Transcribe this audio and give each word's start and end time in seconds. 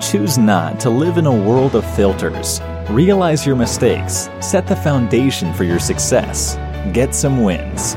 Choose 0.00 0.38
not 0.38 0.78
to 0.80 0.90
live 0.90 1.18
in 1.18 1.26
a 1.26 1.34
world 1.34 1.74
of 1.74 1.84
filters. 1.96 2.60
Realize 2.88 3.44
your 3.44 3.56
mistakes, 3.56 4.30
set 4.40 4.66
the 4.66 4.76
foundation 4.76 5.52
for 5.54 5.64
your 5.64 5.80
success, 5.80 6.56
get 6.92 7.14
some 7.14 7.42
wins. 7.42 7.94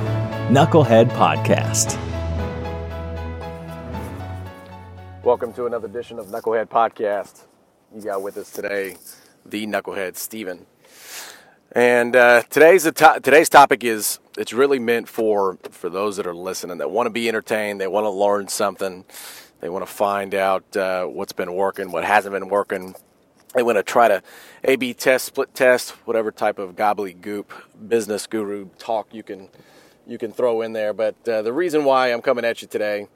Knucklehead 0.49 1.09
Podcast. 1.11 1.97
Welcome 5.23 5.53
to 5.53 5.67
another 5.67 5.87
edition 5.87 6.17
of 6.17 6.25
Knucklehead 6.27 6.67
Podcast. 6.67 7.45
You 7.95 8.01
got 8.01 8.21
with 8.23 8.35
us 8.37 8.51
today 8.51 8.97
the 9.45 9.67
Knucklehead 9.67 10.17
Stephen. 10.17 10.65
And 11.73 12.15
uh, 12.15 12.41
today's 12.49 12.83
to- 12.83 13.19
today's 13.21 13.47
topic 13.47 13.83
is 13.83 14.19
it's 14.37 14.51
really 14.51 14.79
meant 14.79 15.07
for 15.07 15.57
for 15.69 15.89
those 15.89 16.17
that 16.17 16.25
are 16.27 16.35
listening 16.35 16.79
that 16.79 16.91
want 16.91 17.05
to 17.05 17.11
be 17.11 17.29
entertained, 17.29 17.79
they 17.79 17.87
want 17.87 18.05
to 18.05 18.09
learn 18.09 18.47
something, 18.49 19.05
they 19.61 19.69
want 19.69 19.85
to 19.85 19.91
find 19.91 20.33
out 20.35 20.75
uh, 20.75 21.05
what's 21.05 21.33
been 21.33 21.53
working, 21.53 21.91
what 21.91 22.03
hasn't 22.03 22.33
been 22.33 22.49
working. 22.49 22.95
They 23.53 23.63
want 23.63 23.77
to 23.77 23.83
try 23.83 24.07
to 24.07 24.23
A/B 24.63 24.93
test, 24.93 25.25
split 25.25 25.53
test, 25.53 25.91
whatever 26.05 26.31
type 26.31 26.57
of 26.59 26.75
gobbledygook 26.75 27.45
business 27.87 28.27
guru 28.27 28.69
talk 28.77 29.13
you 29.13 29.23
can 29.23 29.49
you 30.07 30.17
can 30.17 30.31
throw 30.31 30.61
in 30.61 30.73
there. 30.73 30.93
But 30.93 31.15
uh, 31.27 31.41
the 31.43 31.53
reason 31.53 31.85
why 31.85 32.11
I'm 32.11 32.21
coming 32.21 32.43
at 32.43 32.61
you 32.61 32.67
today 32.67 33.07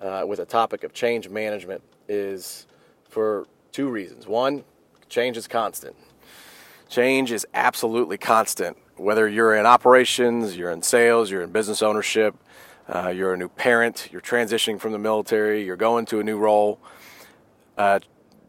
uh, 0.00 0.24
with 0.26 0.38
a 0.38 0.46
topic 0.46 0.82
of 0.82 0.92
change 0.92 1.28
management 1.28 1.82
is 2.08 2.66
for 3.08 3.46
two 3.70 3.88
reasons. 3.88 4.26
One, 4.26 4.64
change 5.08 5.36
is 5.36 5.46
constant. 5.46 5.96
Change 6.88 7.32
is 7.32 7.46
absolutely 7.54 8.18
constant. 8.18 8.76
Whether 8.96 9.28
you're 9.28 9.54
in 9.54 9.66
operations, 9.66 10.56
you're 10.56 10.70
in 10.70 10.82
sales, 10.82 11.30
you're 11.30 11.42
in 11.42 11.50
business 11.50 11.82
ownership, 11.82 12.34
uh, 12.88 13.08
you're 13.08 13.34
a 13.34 13.36
new 13.36 13.48
parent, 13.48 14.08
you're 14.12 14.20
transitioning 14.20 14.80
from 14.80 14.92
the 14.92 14.98
military, 14.98 15.64
you're 15.64 15.76
going 15.76 16.06
to 16.06 16.20
a 16.20 16.24
new 16.24 16.38
role, 16.38 16.80
uh, 17.78 18.00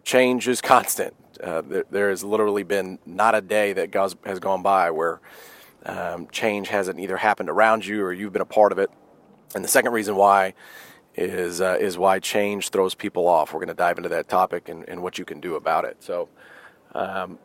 change 0.04 0.48
is 0.48 0.62
constant. 0.62 1.14
Uh, 1.42 1.62
there, 1.62 1.86
there, 1.90 2.09
has 2.09 2.23
literally 2.23 2.64
been 2.64 3.00
not 3.06 3.36
a 3.36 3.42
day 3.42 3.73
that 3.73 3.92
goes, 3.92 4.16
has 4.25 4.40
gone 4.40 4.62
by 4.62 4.92
where 4.92 5.20
um, 5.86 6.28
change 6.31 6.70
hasn't 6.70 7.00
either 7.00 7.17
happened 7.17 7.50
around 7.50 7.86
you 7.86 8.02
or 8.02 8.14
you've 8.14 8.34
been 8.34 8.42
a 8.42 8.45
part 8.45 8.72
of 8.72 8.78
it. 8.78 8.90
And 9.56 9.64
the 9.64 9.70
second 9.70 9.92
reason 9.92 10.16
why 10.16 10.53
is 11.16 11.62
uh, 11.62 11.78
is 11.80 11.97
why 11.97 12.20
change 12.20 12.70
throws 12.70 12.95
people 12.95 13.28
off. 13.28 13.53
We're 13.53 13.59
going 13.59 13.68
to 13.68 13.73
dive 13.73 13.97
into 13.97 14.09
that 14.09 14.28
topic 14.28 14.70
and, 14.70 14.88
and, 14.88 15.03
what 15.03 15.20
you 15.20 15.25
can 15.25 15.40
do 15.40 15.56
about 15.56 15.86
it. 15.86 15.97
So, 16.02 16.30
um, 16.95 17.38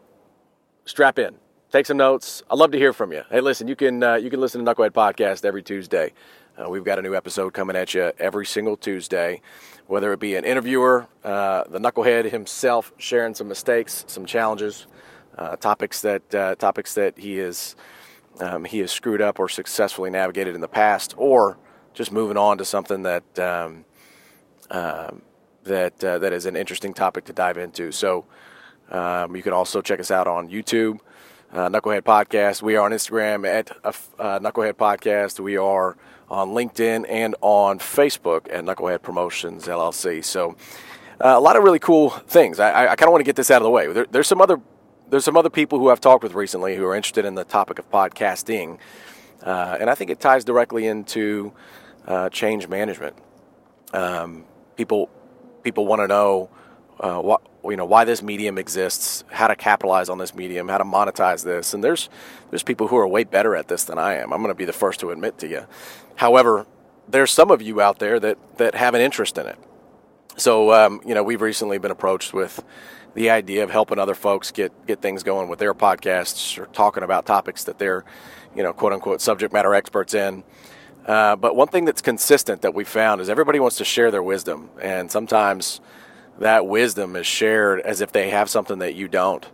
strap 0.86 1.18
in, 1.18 1.34
take 1.70 1.86
some 1.86 1.96
notes. 1.96 2.42
I'd 2.50 2.58
love 2.58 2.70
to 2.72 2.78
hear 2.78 2.92
from 2.92 3.12
you. 3.12 3.22
Hey, 3.30 3.40
listen, 3.40 3.68
you 3.68 3.76
can 3.76 4.02
uh, 4.02 4.14
you 4.14 4.30
can 4.30 4.40
listen 4.40 4.64
to 4.64 4.64
the 4.64 4.74
Knucklehead 4.74 4.90
Podcast 4.90 5.44
every 5.44 5.62
Tuesday. 5.62 6.12
Uh, 6.56 6.68
we've 6.68 6.84
got 6.84 6.98
a 6.98 7.02
new 7.02 7.14
episode 7.14 7.52
coming 7.52 7.76
at 7.76 7.94
you 7.94 8.10
every 8.18 8.44
single 8.46 8.76
Tuesday, 8.76 9.40
whether 9.86 10.12
it 10.12 10.18
be 10.18 10.34
an 10.34 10.44
interviewer, 10.44 11.06
uh, 11.22 11.62
the 11.68 11.78
Knucklehead 11.78 12.30
himself 12.30 12.92
sharing 12.98 13.34
some 13.34 13.46
mistakes, 13.46 14.04
some 14.08 14.26
challenges, 14.26 14.86
uh, 15.36 15.54
topics 15.56 16.00
that 16.02 16.34
uh, 16.34 16.54
topics 16.56 16.94
that 16.94 17.18
he 17.18 17.38
is 17.38 17.76
um, 18.40 18.64
he 18.64 18.78
has 18.78 18.90
screwed 18.90 19.20
up 19.20 19.38
or 19.38 19.48
successfully 19.48 20.10
navigated 20.10 20.54
in 20.54 20.60
the 20.60 20.68
past, 20.68 21.14
or 21.16 21.58
just 21.92 22.12
moving 22.12 22.36
on 22.36 22.58
to 22.58 22.64
something 22.64 23.02
that 23.02 23.38
um, 23.38 23.84
um 24.70 25.22
that 25.64 26.02
uh, 26.02 26.18
that 26.18 26.32
is 26.32 26.46
an 26.46 26.56
interesting 26.56 26.94
topic 26.94 27.26
to 27.26 27.32
dive 27.32 27.58
into. 27.58 27.92
So. 27.92 28.24
Um, 28.90 29.36
you 29.36 29.42
can 29.42 29.52
also 29.52 29.82
check 29.82 30.00
us 30.00 30.10
out 30.10 30.26
on 30.26 30.48
YouTube, 30.48 31.00
uh, 31.52 31.68
Knucklehead 31.68 32.02
Podcast. 32.02 32.62
We 32.62 32.76
are 32.76 32.84
on 32.84 32.92
Instagram 32.92 33.46
at 33.46 33.70
uh, 33.84 33.92
uh, 34.18 34.38
Knucklehead 34.38 34.74
Podcast. 34.74 35.40
We 35.40 35.56
are 35.56 35.96
on 36.28 36.50
LinkedIn 36.50 37.06
and 37.08 37.34
on 37.40 37.78
Facebook 37.78 38.52
at 38.52 38.64
Knucklehead 38.64 39.02
Promotions 39.02 39.66
LLC. 39.66 40.24
So 40.24 40.56
uh, 41.24 41.34
a 41.36 41.40
lot 41.40 41.56
of 41.56 41.64
really 41.64 41.78
cool 41.78 42.10
things. 42.10 42.60
I, 42.60 42.88
I 42.88 42.96
kind 42.96 43.08
of 43.08 43.12
want 43.12 43.20
to 43.20 43.24
get 43.24 43.36
this 43.36 43.50
out 43.50 43.62
of 43.62 43.64
the 43.64 43.70
way. 43.70 43.90
There, 43.92 44.06
there's 44.10 44.28
some 44.28 44.40
other 44.40 44.60
there's 45.10 45.24
some 45.24 45.38
other 45.38 45.48
people 45.48 45.78
who 45.78 45.88
I've 45.88 46.00
talked 46.00 46.22
with 46.22 46.34
recently 46.34 46.76
who 46.76 46.84
are 46.84 46.94
interested 46.94 47.24
in 47.24 47.34
the 47.34 47.44
topic 47.44 47.78
of 47.78 47.90
podcasting, 47.90 48.78
uh, 49.42 49.78
and 49.80 49.88
I 49.88 49.94
think 49.94 50.10
it 50.10 50.20
ties 50.20 50.44
directly 50.44 50.86
into 50.86 51.54
uh, 52.06 52.28
change 52.28 52.68
management. 52.68 53.16
Um, 53.94 54.44
people 54.76 55.08
people 55.62 55.86
want 55.86 56.00
to 56.00 56.08
know 56.08 56.50
what 56.98 57.42
you 57.64 57.76
know 57.76 57.84
why 57.84 58.04
this 58.04 58.22
medium 58.22 58.58
exists, 58.58 59.24
how 59.30 59.46
to 59.48 59.56
capitalize 59.56 60.08
on 60.08 60.18
this 60.18 60.34
medium, 60.34 60.68
how 60.68 60.78
to 60.78 60.84
monetize 60.84 61.44
this. 61.44 61.74
And 61.74 61.82
there's 61.82 62.08
there's 62.50 62.62
people 62.62 62.88
who 62.88 62.96
are 62.96 63.06
way 63.06 63.24
better 63.24 63.54
at 63.56 63.68
this 63.68 63.84
than 63.84 63.98
I 63.98 64.14
am. 64.14 64.32
I'm 64.32 64.40
going 64.40 64.54
to 64.54 64.58
be 64.58 64.64
the 64.64 64.72
first 64.72 65.00
to 65.00 65.10
admit 65.10 65.38
to 65.38 65.48
you. 65.48 65.66
However, 66.16 66.66
there's 67.08 67.30
some 67.30 67.50
of 67.50 67.62
you 67.62 67.80
out 67.80 67.98
there 67.98 68.18
that 68.20 68.38
that 68.58 68.74
have 68.74 68.94
an 68.94 69.00
interest 69.00 69.38
in 69.38 69.46
it. 69.46 69.58
So 70.36 70.72
um, 70.72 71.00
you 71.06 71.14
know 71.14 71.22
we've 71.22 71.40
recently 71.40 71.78
been 71.78 71.90
approached 71.90 72.32
with 72.32 72.62
the 73.14 73.30
idea 73.30 73.64
of 73.64 73.70
helping 73.70 73.98
other 73.98 74.14
folks 74.14 74.50
get 74.50 74.72
get 74.86 75.00
things 75.00 75.22
going 75.22 75.48
with 75.48 75.58
their 75.58 75.74
podcasts 75.74 76.58
or 76.58 76.66
talking 76.66 77.02
about 77.02 77.26
topics 77.26 77.64
that 77.64 77.78
they're 77.78 78.04
you 78.54 78.62
know 78.62 78.72
quote 78.72 78.92
unquote 78.92 79.20
subject 79.20 79.52
matter 79.52 79.74
experts 79.74 80.14
in. 80.14 80.44
Uh, 81.06 81.34
but 81.36 81.56
one 81.56 81.68
thing 81.68 81.86
that's 81.86 82.02
consistent 82.02 82.60
that 82.60 82.74
we 82.74 82.84
found 82.84 83.20
is 83.20 83.30
everybody 83.30 83.58
wants 83.58 83.78
to 83.78 83.84
share 83.84 84.10
their 84.10 84.22
wisdom, 84.22 84.68
and 84.80 85.10
sometimes 85.10 85.80
that 86.38 86.66
wisdom 86.66 87.16
is 87.16 87.26
shared 87.26 87.80
as 87.80 88.00
if 88.00 88.12
they 88.12 88.30
have 88.30 88.48
something 88.48 88.78
that 88.78 88.94
you 88.94 89.08
don't. 89.08 89.46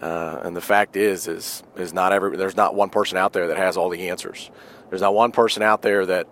Uh, 0.00 0.40
and 0.42 0.56
the 0.56 0.60
fact 0.60 0.96
is, 0.96 1.28
is 1.28 1.62
is 1.76 1.92
not 1.92 2.12
every 2.12 2.36
there's 2.36 2.56
not 2.56 2.74
one 2.74 2.90
person 2.90 3.16
out 3.16 3.32
there 3.32 3.48
that 3.48 3.56
has 3.56 3.76
all 3.76 3.88
the 3.88 4.08
answers. 4.08 4.50
There's 4.90 5.02
not 5.02 5.14
one 5.14 5.32
person 5.32 5.62
out 5.62 5.82
there 5.82 6.04
that 6.06 6.26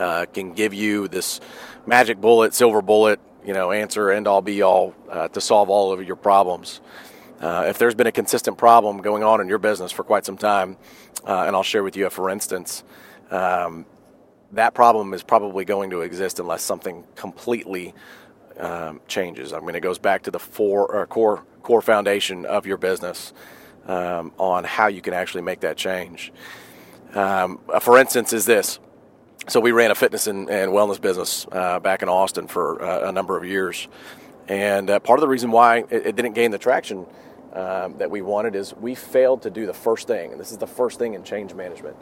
uh, 0.00 0.26
can 0.32 0.52
give 0.52 0.74
you 0.74 1.06
this 1.06 1.40
magic 1.86 2.20
bullet, 2.20 2.52
silver 2.52 2.82
bullet, 2.82 3.20
you 3.46 3.54
know, 3.54 3.70
answer 3.70 4.10
end 4.10 4.26
all 4.26 4.42
be 4.42 4.62
all 4.62 4.94
uh, 5.08 5.28
to 5.28 5.40
solve 5.40 5.70
all 5.70 5.92
of 5.92 6.04
your 6.04 6.16
problems. 6.16 6.80
Uh, 7.40 7.64
if 7.68 7.78
there's 7.78 7.94
been 7.94 8.06
a 8.06 8.12
consistent 8.12 8.58
problem 8.58 8.98
going 8.98 9.22
on 9.22 9.40
in 9.40 9.48
your 9.48 9.58
business 9.58 9.92
for 9.92 10.02
quite 10.02 10.26
some 10.26 10.36
time, 10.36 10.76
uh, 11.26 11.44
and 11.46 11.56
I'll 11.56 11.62
share 11.62 11.82
with 11.82 11.96
you, 11.96 12.10
for 12.10 12.28
instance, 12.28 12.84
um, 13.30 13.86
that 14.52 14.74
problem 14.74 15.14
is 15.14 15.22
probably 15.22 15.64
going 15.64 15.90
to 15.90 16.00
exist 16.00 16.40
unless 16.40 16.62
something 16.62 17.04
completely 17.14 17.94
um, 18.58 19.00
changes. 19.08 19.52
I 19.52 19.60
mean, 19.60 19.74
it 19.74 19.80
goes 19.80 19.98
back 19.98 20.22
to 20.24 20.30
the 20.30 20.38
four, 20.38 21.06
core 21.06 21.44
core 21.62 21.82
foundation 21.82 22.46
of 22.46 22.66
your 22.66 22.76
business 22.76 23.32
um, 23.86 24.32
on 24.38 24.64
how 24.64 24.88
you 24.88 25.00
can 25.00 25.14
actually 25.14 25.42
make 25.42 25.60
that 25.60 25.76
change. 25.76 26.32
Um, 27.14 27.60
for 27.80 27.98
instance, 27.98 28.32
is 28.32 28.46
this. 28.46 28.78
So 29.48 29.58
we 29.60 29.72
ran 29.72 29.90
a 29.90 29.94
fitness 29.94 30.26
and, 30.26 30.48
and 30.50 30.70
wellness 30.72 31.00
business 31.00 31.46
uh, 31.50 31.80
back 31.80 32.02
in 32.02 32.08
Austin 32.08 32.46
for 32.46 32.82
uh, 32.82 33.08
a 33.08 33.12
number 33.12 33.36
of 33.36 33.44
years, 33.44 33.88
and 34.48 34.90
uh, 34.90 35.00
part 35.00 35.18
of 35.18 35.22
the 35.22 35.28
reason 35.28 35.50
why 35.50 35.78
it, 35.90 36.06
it 36.06 36.16
didn't 36.16 36.34
gain 36.34 36.50
the 36.50 36.58
traction 36.58 37.06
um, 37.52 37.96
that 37.98 38.10
we 38.10 38.22
wanted 38.22 38.54
is 38.54 38.74
we 38.74 38.94
failed 38.94 39.42
to 39.42 39.50
do 39.50 39.66
the 39.66 39.74
first 39.74 40.06
thing, 40.06 40.30
and 40.30 40.40
this 40.40 40.52
is 40.52 40.58
the 40.58 40.66
first 40.66 40.98
thing 40.98 41.14
in 41.14 41.24
change 41.24 41.54
management. 41.54 41.96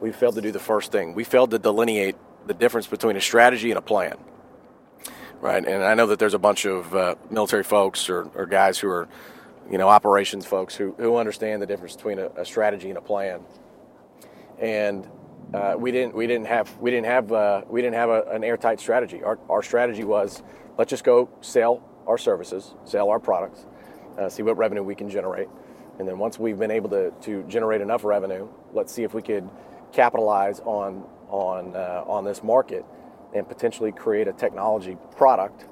We 0.00 0.12
failed 0.12 0.36
to 0.36 0.40
do 0.40 0.52
the 0.52 0.60
first 0.60 0.92
thing. 0.92 1.14
We 1.14 1.24
failed 1.24 1.50
to 1.50 1.58
delineate 1.58 2.16
the 2.46 2.54
difference 2.54 2.86
between 2.86 3.16
a 3.16 3.20
strategy 3.20 3.70
and 3.70 3.78
a 3.78 3.82
plan 3.82 4.16
right? 5.46 5.64
And 5.64 5.84
I 5.84 5.94
know 5.94 6.06
that 6.06 6.18
there's 6.18 6.34
a 6.34 6.40
bunch 6.40 6.64
of 6.64 6.94
uh, 6.94 7.14
military 7.30 7.62
folks 7.62 8.10
or, 8.10 8.28
or, 8.34 8.46
guys 8.46 8.78
who 8.78 8.88
are, 8.88 9.08
you 9.70 9.78
know, 9.78 9.88
operations 9.88 10.44
folks 10.44 10.74
who, 10.74 10.92
who 10.98 11.16
understand 11.16 11.62
the 11.62 11.66
difference 11.66 11.94
between 11.94 12.18
a, 12.18 12.26
a 12.36 12.44
strategy 12.44 12.88
and 12.88 12.98
a 12.98 13.00
plan. 13.00 13.40
And 14.58 15.08
uh, 15.54 15.76
we 15.78 15.92
didn't 15.92 16.14
we 16.16 16.26
didn't 16.26 16.48
have 16.48 16.76
we 16.78 16.90
didn't 16.90 17.06
have 17.06 17.30
uh, 17.30 17.62
we 17.68 17.80
didn't 17.80 17.94
have 17.94 18.10
a, 18.10 18.22
an 18.32 18.42
airtight 18.42 18.80
strategy. 18.80 19.22
Our, 19.22 19.38
our 19.48 19.62
strategy 19.62 20.02
was 20.02 20.42
let's 20.76 20.90
just 20.90 21.04
go 21.04 21.28
sell 21.40 21.80
our 22.08 22.18
services, 22.18 22.74
sell 22.84 23.08
our 23.08 23.20
products, 23.20 23.66
uh, 24.18 24.28
see 24.28 24.42
what 24.42 24.56
revenue 24.56 24.82
we 24.82 24.96
can 24.96 25.08
generate, 25.08 25.48
and 26.00 26.08
then 26.08 26.18
once 26.18 26.38
we've 26.38 26.58
been 26.58 26.72
able 26.72 26.90
to, 26.90 27.12
to 27.22 27.44
generate 27.44 27.80
enough 27.80 28.02
revenue, 28.02 28.48
let's 28.72 28.92
see 28.92 29.04
if 29.04 29.14
we 29.14 29.22
could 29.22 29.48
capitalize 29.92 30.58
on 30.60 31.04
on 31.28 31.76
uh, 31.76 32.02
on 32.06 32.24
this 32.24 32.42
market 32.42 32.84
and 33.36 33.48
potentially 33.48 33.92
create 33.92 34.28
a 34.28 34.32
technology 34.32 34.96
product 35.16 35.66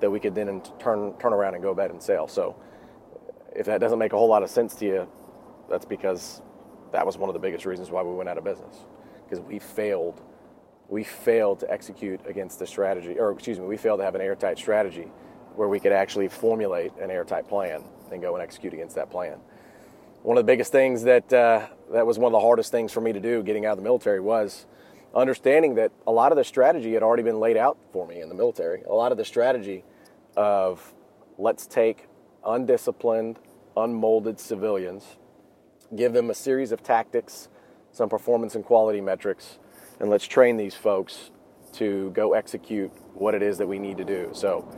that 0.00 0.10
we 0.10 0.18
could 0.18 0.34
then 0.34 0.62
turn 0.78 1.14
turn 1.18 1.32
around 1.32 1.54
and 1.54 1.62
go 1.62 1.74
back 1.74 1.90
and 1.90 2.02
sell. 2.02 2.26
So 2.26 2.56
if 3.54 3.66
that 3.66 3.80
doesn't 3.80 3.98
make 3.98 4.12
a 4.12 4.16
whole 4.16 4.28
lot 4.28 4.42
of 4.42 4.50
sense 4.50 4.74
to 4.76 4.86
you, 4.86 5.08
that's 5.68 5.84
because 5.84 6.42
that 6.92 7.06
was 7.06 7.16
one 7.16 7.28
of 7.28 7.34
the 7.34 7.40
biggest 7.40 7.64
reasons 7.64 7.90
why 7.90 8.02
we 8.02 8.14
went 8.14 8.28
out 8.28 8.38
of 8.38 8.44
business 8.44 8.76
because 9.24 9.40
we 9.40 9.58
failed 9.58 10.20
we 10.88 11.04
failed 11.04 11.60
to 11.60 11.70
execute 11.70 12.20
against 12.26 12.58
the 12.58 12.66
strategy 12.66 13.18
or 13.18 13.30
excuse 13.30 13.58
me 13.58 13.66
we 13.66 13.76
failed 13.76 14.00
to 14.00 14.04
have 14.04 14.14
an 14.14 14.20
airtight 14.20 14.58
strategy 14.58 15.08
where 15.54 15.68
we 15.68 15.78
could 15.78 15.92
actually 15.92 16.28
formulate 16.28 16.92
an 17.00 17.10
airtight 17.10 17.48
plan 17.48 17.84
and 18.10 18.20
go 18.20 18.34
and 18.34 18.42
execute 18.42 18.72
against 18.72 18.96
that 18.96 19.08
plan 19.10 19.38
one 20.22 20.36
of 20.36 20.44
the 20.44 20.52
biggest 20.52 20.72
things 20.72 21.04
that 21.04 21.32
uh, 21.32 21.66
that 21.92 22.06
was 22.06 22.18
one 22.18 22.32
of 22.32 22.32
the 22.32 22.44
hardest 22.44 22.72
things 22.72 22.92
for 22.92 23.00
me 23.00 23.12
to 23.12 23.20
do 23.20 23.42
getting 23.42 23.64
out 23.64 23.72
of 23.72 23.78
the 23.78 23.84
military 23.84 24.20
was 24.20 24.66
understanding 25.14 25.74
that 25.74 25.92
a 26.06 26.12
lot 26.12 26.32
of 26.32 26.36
the 26.36 26.44
strategy 26.44 26.94
had 26.94 27.02
already 27.02 27.22
been 27.22 27.40
laid 27.40 27.56
out 27.56 27.78
for 27.92 28.06
me 28.06 28.20
in 28.20 28.28
the 28.28 28.34
military. 28.34 28.82
A 28.82 28.94
lot 28.94 29.12
of 29.12 29.18
the 29.18 29.24
strategy 29.24 29.84
of 30.36 30.94
let's 31.38 31.66
take 31.66 32.06
undisciplined, 32.46 33.38
unmolded 33.76 34.38
civilians, 34.38 35.04
give 35.96 36.12
them 36.12 36.30
a 36.30 36.34
series 36.34 36.72
of 36.72 36.82
tactics, 36.82 37.48
some 37.92 38.08
performance 38.08 38.54
and 38.54 38.64
quality 38.64 39.00
metrics, 39.00 39.58
and 39.98 40.08
let's 40.10 40.26
train 40.26 40.56
these 40.56 40.74
folks 40.74 41.30
to 41.72 42.10
go 42.10 42.32
execute 42.32 42.90
what 43.14 43.34
it 43.34 43.42
is 43.42 43.58
that 43.58 43.66
we 43.66 43.78
need 43.78 43.96
to 43.96 44.04
do. 44.04 44.30
So, 44.32 44.68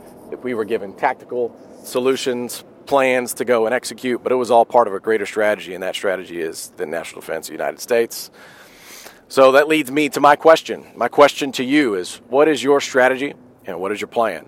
we 0.41 0.53
were 0.53 0.65
given 0.65 0.93
tactical 0.93 1.55
solutions, 1.83 2.63
plans 2.85 3.33
to 3.35 3.45
go 3.45 3.65
and 3.65 3.73
execute, 3.73 4.23
but 4.23 4.31
it 4.31 4.35
was 4.35 4.51
all 4.51 4.65
part 4.65 4.87
of 4.87 4.93
a 4.93 4.99
greater 4.99 5.25
strategy, 5.25 5.73
and 5.73 5.83
that 5.83 5.95
strategy 5.95 6.41
is 6.41 6.71
the 6.77 6.85
national 6.85 7.21
defense 7.21 7.47
of 7.47 7.51
the 7.51 7.57
United 7.57 7.79
States. 7.79 8.31
So 9.33 9.53
that 9.53 9.67
leads 9.67 9.91
me 9.91 10.09
to 10.09 10.19
my 10.19 10.35
question. 10.35 10.85
My 10.95 11.07
question 11.07 11.51
to 11.53 11.63
you 11.63 11.95
is 11.95 12.17
what 12.29 12.47
is 12.47 12.61
your 12.61 12.79
strategy 12.79 13.33
and 13.65 13.79
what 13.79 13.91
is 13.91 13.99
your 13.99 14.07
plan? 14.07 14.47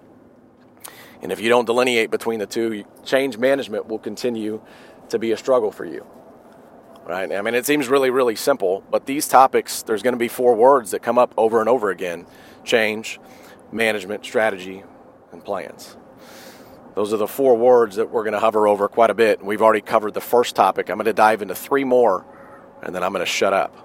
And 1.23 1.31
if 1.31 1.41
you 1.41 1.49
don't 1.49 1.65
delineate 1.65 2.11
between 2.11 2.37
the 2.37 2.45
two, 2.45 2.85
change 3.03 3.35
management 3.39 3.87
will 3.87 3.97
continue 3.97 4.61
to 5.09 5.17
be 5.17 5.31
a 5.31 5.37
struggle 5.37 5.71
for 5.71 5.85
you. 5.85 6.05
Right? 7.03 7.33
I 7.33 7.41
mean, 7.41 7.55
it 7.55 7.65
seems 7.65 7.87
really, 7.87 8.11
really 8.11 8.35
simple, 8.35 8.83
but 8.91 9.07
these 9.07 9.27
topics, 9.27 9.81
there's 9.81 10.03
going 10.03 10.13
to 10.13 10.19
be 10.19 10.27
four 10.27 10.53
words 10.53 10.91
that 10.91 11.01
come 11.01 11.17
up 11.17 11.33
over 11.35 11.61
and 11.61 11.67
over 11.67 11.89
again 11.89 12.27
change, 12.63 13.19
management, 13.71 14.23
strategy, 14.23 14.83
and 15.31 15.43
plans. 15.43 15.97
Those 16.93 17.11
are 17.11 17.17
the 17.17 17.25
four 17.25 17.57
words 17.57 17.95
that 17.95 18.11
we're 18.11 18.23
going 18.23 18.33
to 18.33 18.39
hover 18.39 18.67
over 18.67 18.87
quite 18.87 19.09
a 19.09 19.15
bit. 19.15 19.43
We've 19.43 19.63
already 19.63 19.81
covered 19.81 20.13
the 20.13 20.21
first 20.21 20.55
topic. 20.55 20.91
I'm 20.91 20.97
going 20.97 21.05
to 21.05 21.13
dive 21.13 21.41
into 21.41 21.55
three 21.55 21.85
more, 21.85 22.23
and 22.83 22.93
then 22.93 23.01
I'm 23.01 23.13
going 23.13 23.25
to 23.25 23.31
shut 23.31 23.51
up. 23.51 23.81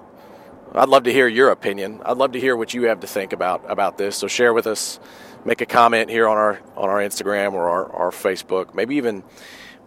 I'd 0.73 0.89
love 0.89 1.03
to 1.05 1.13
hear 1.13 1.27
your 1.27 1.51
opinion. 1.51 2.01
I'd 2.05 2.17
love 2.17 2.33
to 2.33 2.41
hear 2.41 2.55
what 2.55 2.75
you 2.75 2.85
have 2.85 3.01
to 3.01 3.07
think 3.09 3.33
about 3.33 3.69
about 3.69 3.99
this. 3.99 4.17
So 4.17 4.29
share 4.29 4.55
with 4.55 4.69
us, 4.69 5.01
make 5.45 5.61
a 5.61 5.67
comment 5.67 6.11
here 6.11 6.29
on 6.29 6.37
our 6.37 6.61
on 6.77 6.89
our 6.89 6.99
Instagram 6.99 7.55
or 7.55 7.69
our, 7.69 7.93
our 7.93 8.11
Facebook. 8.11 8.73
Maybe 8.73 8.95
even 8.95 9.25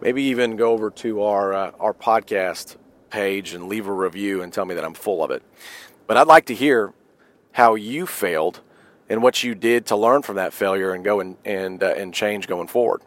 maybe 0.02 0.24
even 0.24 0.56
go 0.56 0.72
over 0.72 0.90
to 0.90 1.22
our 1.22 1.54
uh, 1.54 1.70
our 1.80 1.94
podcast 1.94 2.76
page 3.08 3.54
and 3.54 3.66
leave 3.66 3.86
a 3.86 3.92
review 3.92 4.42
and 4.42 4.52
tell 4.52 4.66
me 4.66 4.74
that 4.74 4.84
I'm 4.84 4.92
full 4.92 5.24
of 5.24 5.30
it. 5.30 5.42
But 6.06 6.18
I'd 6.18 6.26
like 6.26 6.44
to 6.46 6.54
hear 6.54 6.92
how 7.52 7.76
you 7.76 8.04
failed 8.06 8.60
and 9.08 9.22
what 9.22 9.42
you 9.42 9.54
did 9.54 9.86
to 9.86 9.96
learn 9.96 10.20
from 10.20 10.36
that 10.36 10.52
failure 10.52 10.92
and 10.92 11.02
go 11.02 11.18
and 11.18 11.38
and 11.46 11.82
uh, 11.82 11.94
and 11.96 12.12
change 12.12 12.46
going 12.46 12.68
forward. 12.68 13.00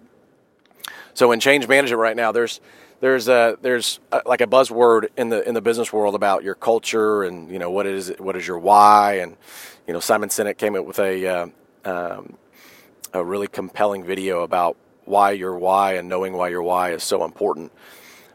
So 1.14 1.32
in 1.32 1.40
change 1.40 1.68
management 1.68 2.00
right 2.00 2.16
now, 2.16 2.32
there's 2.32 2.60
there's 3.00 3.28
a 3.28 3.58
there's 3.62 4.00
a, 4.12 4.22
like 4.26 4.42
a 4.42 4.48
buzzword 4.48 5.08
in 5.18 5.30
the 5.30 5.48
in 5.48 5.54
the 5.54 5.62
business 5.62 5.94
world 5.94 6.16
about 6.16 6.44
your 6.44 6.56
culture 6.56 7.24
and 7.24 7.50
you 7.50 7.60
know 7.60 7.70
what 7.70 7.86
is 7.86 8.14
what 8.20 8.36
is 8.36 8.48
your 8.48 8.58
why 8.58 9.16
and 9.16 9.38
you 9.88 9.94
know 9.94 10.00
Simon 10.00 10.30
Sinek 10.30 10.58
came 10.58 10.76
up 10.76 10.86
with 10.86 11.00
a 11.00 11.28
uh, 11.28 11.48
um, 11.86 12.38
a 13.14 13.24
really 13.24 13.48
compelling 13.48 14.04
video 14.04 14.42
about 14.42 14.78
why 15.06 15.32
your 15.32 15.58
why 15.58 15.94
and 15.94 16.10
knowing 16.10 16.34
why 16.34 16.50
your 16.50 16.62
why 16.62 16.92
is 16.92 17.04
so 17.04 17.24
important. 17.24 17.72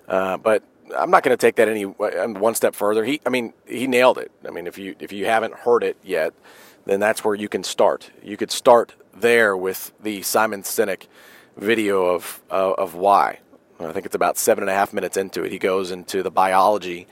Uh, 0.09 0.37
but 0.38 0.62
I'm 0.97 1.11
not 1.11 1.23
going 1.23 1.37
to 1.37 1.41
take 1.41 1.56
that 1.56 1.69
any 1.69 1.85
one 1.85 2.55
step 2.55 2.75
further. 2.75 3.05
He, 3.05 3.20
I 3.25 3.29
mean, 3.29 3.53
he 3.67 3.87
nailed 3.87 4.19
it. 4.19 4.31
I 4.47 4.50
mean, 4.50 4.67
if 4.67 4.79
you 4.79 4.94
if 4.99 5.12
you 5.12 5.26
haven't 5.26 5.55
heard 5.55 5.85
it 5.85 5.97
yet, 6.03 6.32
then 6.87 7.00
that's 7.00 7.25
where 7.25 7.35
you 7.35 7.49
can 7.49 7.62
start. 7.62 8.11
You 8.23 8.37
could 8.37 8.50
start 8.50 8.94
there 9.15 9.56
with 9.56 9.93
the 10.03 10.23
Simon 10.23 10.62
Sinek 10.62 11.06
video 11.56 12.06
of 12.06 12.43
uh, 12.50 12.73
of 12.73 12.94
why. 12.94 13.41
I 13.80 13.92
think 13.92 14.06
it's 14.06 14.14
about 14.14 14.38
seven 14.38 14.62
and 14.62 14.70
a 14.70 14.74
half 14.74 14.92
minutes 14.92 15.16
into 15.16 15.44
it. 15.44 15.52
He 15.52 15.58
goes 15.58 15.90
into 15.90 16.22
the 16.22 16.30
biology 16.30 17.06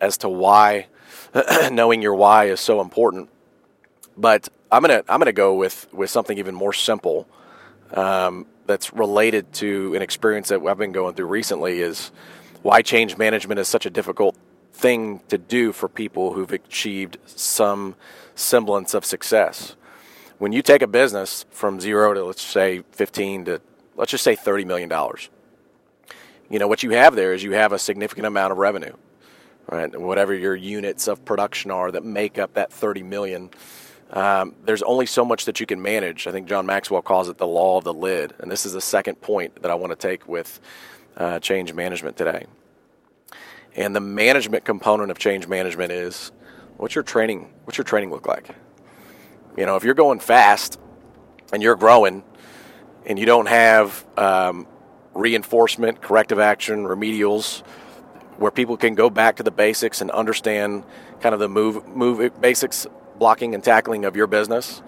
as 0.00 0.16
to 0.18 0.28
why 0.28 0.86
knowing 1.70 2.02
your 2.02 2.14
why 2.14 2.46
is 2.46 2.60
so 2.60 2.80
important. 2.80 3.28
But 4.16 4.48
I'm 4.70 4.82
gonna 4.82 5.02
I'm 5.08 5.20
gonna 5.20 5.32
go 5.32 5.54
with 5.54 5.86
with 5.92 6.10
something 6.10 6.38
even 6.38 6.54
more 6.54 6.72
simple 6.72 7.28
um, 7.92 8.46
that's 8.66 8.92
related 8.92 9.52
to 9.54 9.94
an 9.94 10.02
experience 10.02 10.48
that 10.48 10.62
I've 10.62 10.78
been 10.78 10.92
going 10.92 11.14
through 11.14 11.26
recently. 11.26 11.80
Is 11.80 12.10
why 12.62 12.82
change 12.82 13.16
management 13.16 13.60
is 13.60 13.68
such 13.68 13.86
a 13.86 13.90
difficult 13.90 14.36
thing 14.72 15.20
to 15.28 15.38
do 15.38 15.72
for 15.72 15.88
people 15.88 16.32
who've 16.32 16.52
achieved 16.52 17.18
some 17.26 17.94
semblance 18.34 18.94
of 18.94 19.04
success. 19.04 19.76
When 20.38 20.52
you 20.52 20.62
take 20.62 20.80
a 20.80 20.86
business 20.86 21.44
from 21.50 21.80
zero 21.80 22.14
to 22.14 22.24
let's 22.24 22.42
say 22.42 22.82
15 22.92 23.44
to 23.44 23.60
let's 23.96 24.10
just 24.10 24.24
say 24.24 24.34
30 24.34 24.64
million 24.64 24.88
dollars 24.88 25.28
you 26.50 26.58
know 26.58 26.68
what 26.68 26.82
you 26.82 26.90
have 26.90 27.14
there 27.14 27.32
is 27.32 27.42
you 27.42 27.52
have 27.52 27.72
a 27.72 27.78
significant 27.78 28.26
amount 28.26 28.52
of 28.52 28.58
revenue 28.58 28.94
right? 29.70 29.98
Whatever 30.00 30.34
your 30.34 30.56
units 30.56 31.06
of 31.06 31.24
production 31.24 31.70
are 31.70 31.92
that 31.92 32.04
make 32.04 32.38
up 32.38 32.54
that 32.54 32.72
30 32.72 33.02
million 33.04 33.50
um, 34.12 34.56
there's 34.64 34.82
only 34.82 35.06
so 35.06 35.24
much 35.24 35.44
that 35.44 35.60
you 35.60 35.66
can 35.66 35.80
manage. 35.80 36.26
I 36.26 36.32
think 36.32 36.48
john 36.48 36.66
maxwell 36.66 37.02
calls 37.02 37.28
it 37.28 37.38
the 37.38 37.46
law 37.46 37.78
of 37.78 37.84
the 37.84 37.94
lid. 37.94 38.34
And 38.40 38.50
this 38.50 38.66
is 38.66 38.72
the 38.72 38.80
second 38.80 39.20
point 39.20 39.62
that 39.62 39.70
i 39.70 39.74
want 39.74 39.92
to 39.92 39.96
take 39.96 40.28
with 40.28 40.60
uh, 41.16 41.38
change 41.38 41.72
management 41.72 42.16
today. 42.16 42.46
And 43.76 43.94
the 43.94 44.00
management 44.00 44.64
component 44.64 45.10
of 45.10 45.18
change 45.18 45.46
management 45.46 45.92
is 45.92 46.32
what's 46.76 46.94
your 46.94 47.04
training 47.04 47.52
what's 47.64 47.78
your 47.78 47.84
training 47.84 48.10
look 48.10 48.26
like? 48.26 48.54
You 49.56 49.66
know 49.66 49.76
if 49.76 49.84
you're 49.84 49.94
going 49.94 50.18
fast 50.18 50.80
and 51.52 51.62
you're 51.62 51.76
growing 51.76 52.24
and 53.06 53.18
you 53.18 53.26
don't 53.26 53.46
have 53.46 54.04
um, 54.16 54.66
reinforcement, 55.20 56.00
corrective 56.00 56.38
action, 56.38 56.84
remedials, 56.84 57.60
where 58.38 58.50
people 58.50 58.76
can 58.76 58.94
go 58.94 59.10
back 59.10 59.36
to 59.36 59.42
the 59.42 59.50
basics 59.50 60.00
and 60.00 60.10
understand 60.10 60.84
kind 61.20 61.34
of 61.34 61.38
the 61.38 61.48
move 61.48 61.86
move 61.88 62.40
basics 62.40 62.86
blocking 63.18 63.54
and 63.54 63.62
tackling 63.62 64.04
of 64.04 64.16
your 64.16 64.26
business. 64.26 64.82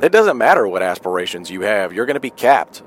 It 0.00 0.12
doesn't 0.12 0.38
matter 0.38 0.68
what 0.68 0.82
aspirations 0.82 1.50
you 1.50 1.62
have, 1.62 1.92
you're 1.92 2.06
going 2.06 2.14
to 2.14 2.20
be 2.20 2.30
capped 2.30 2.82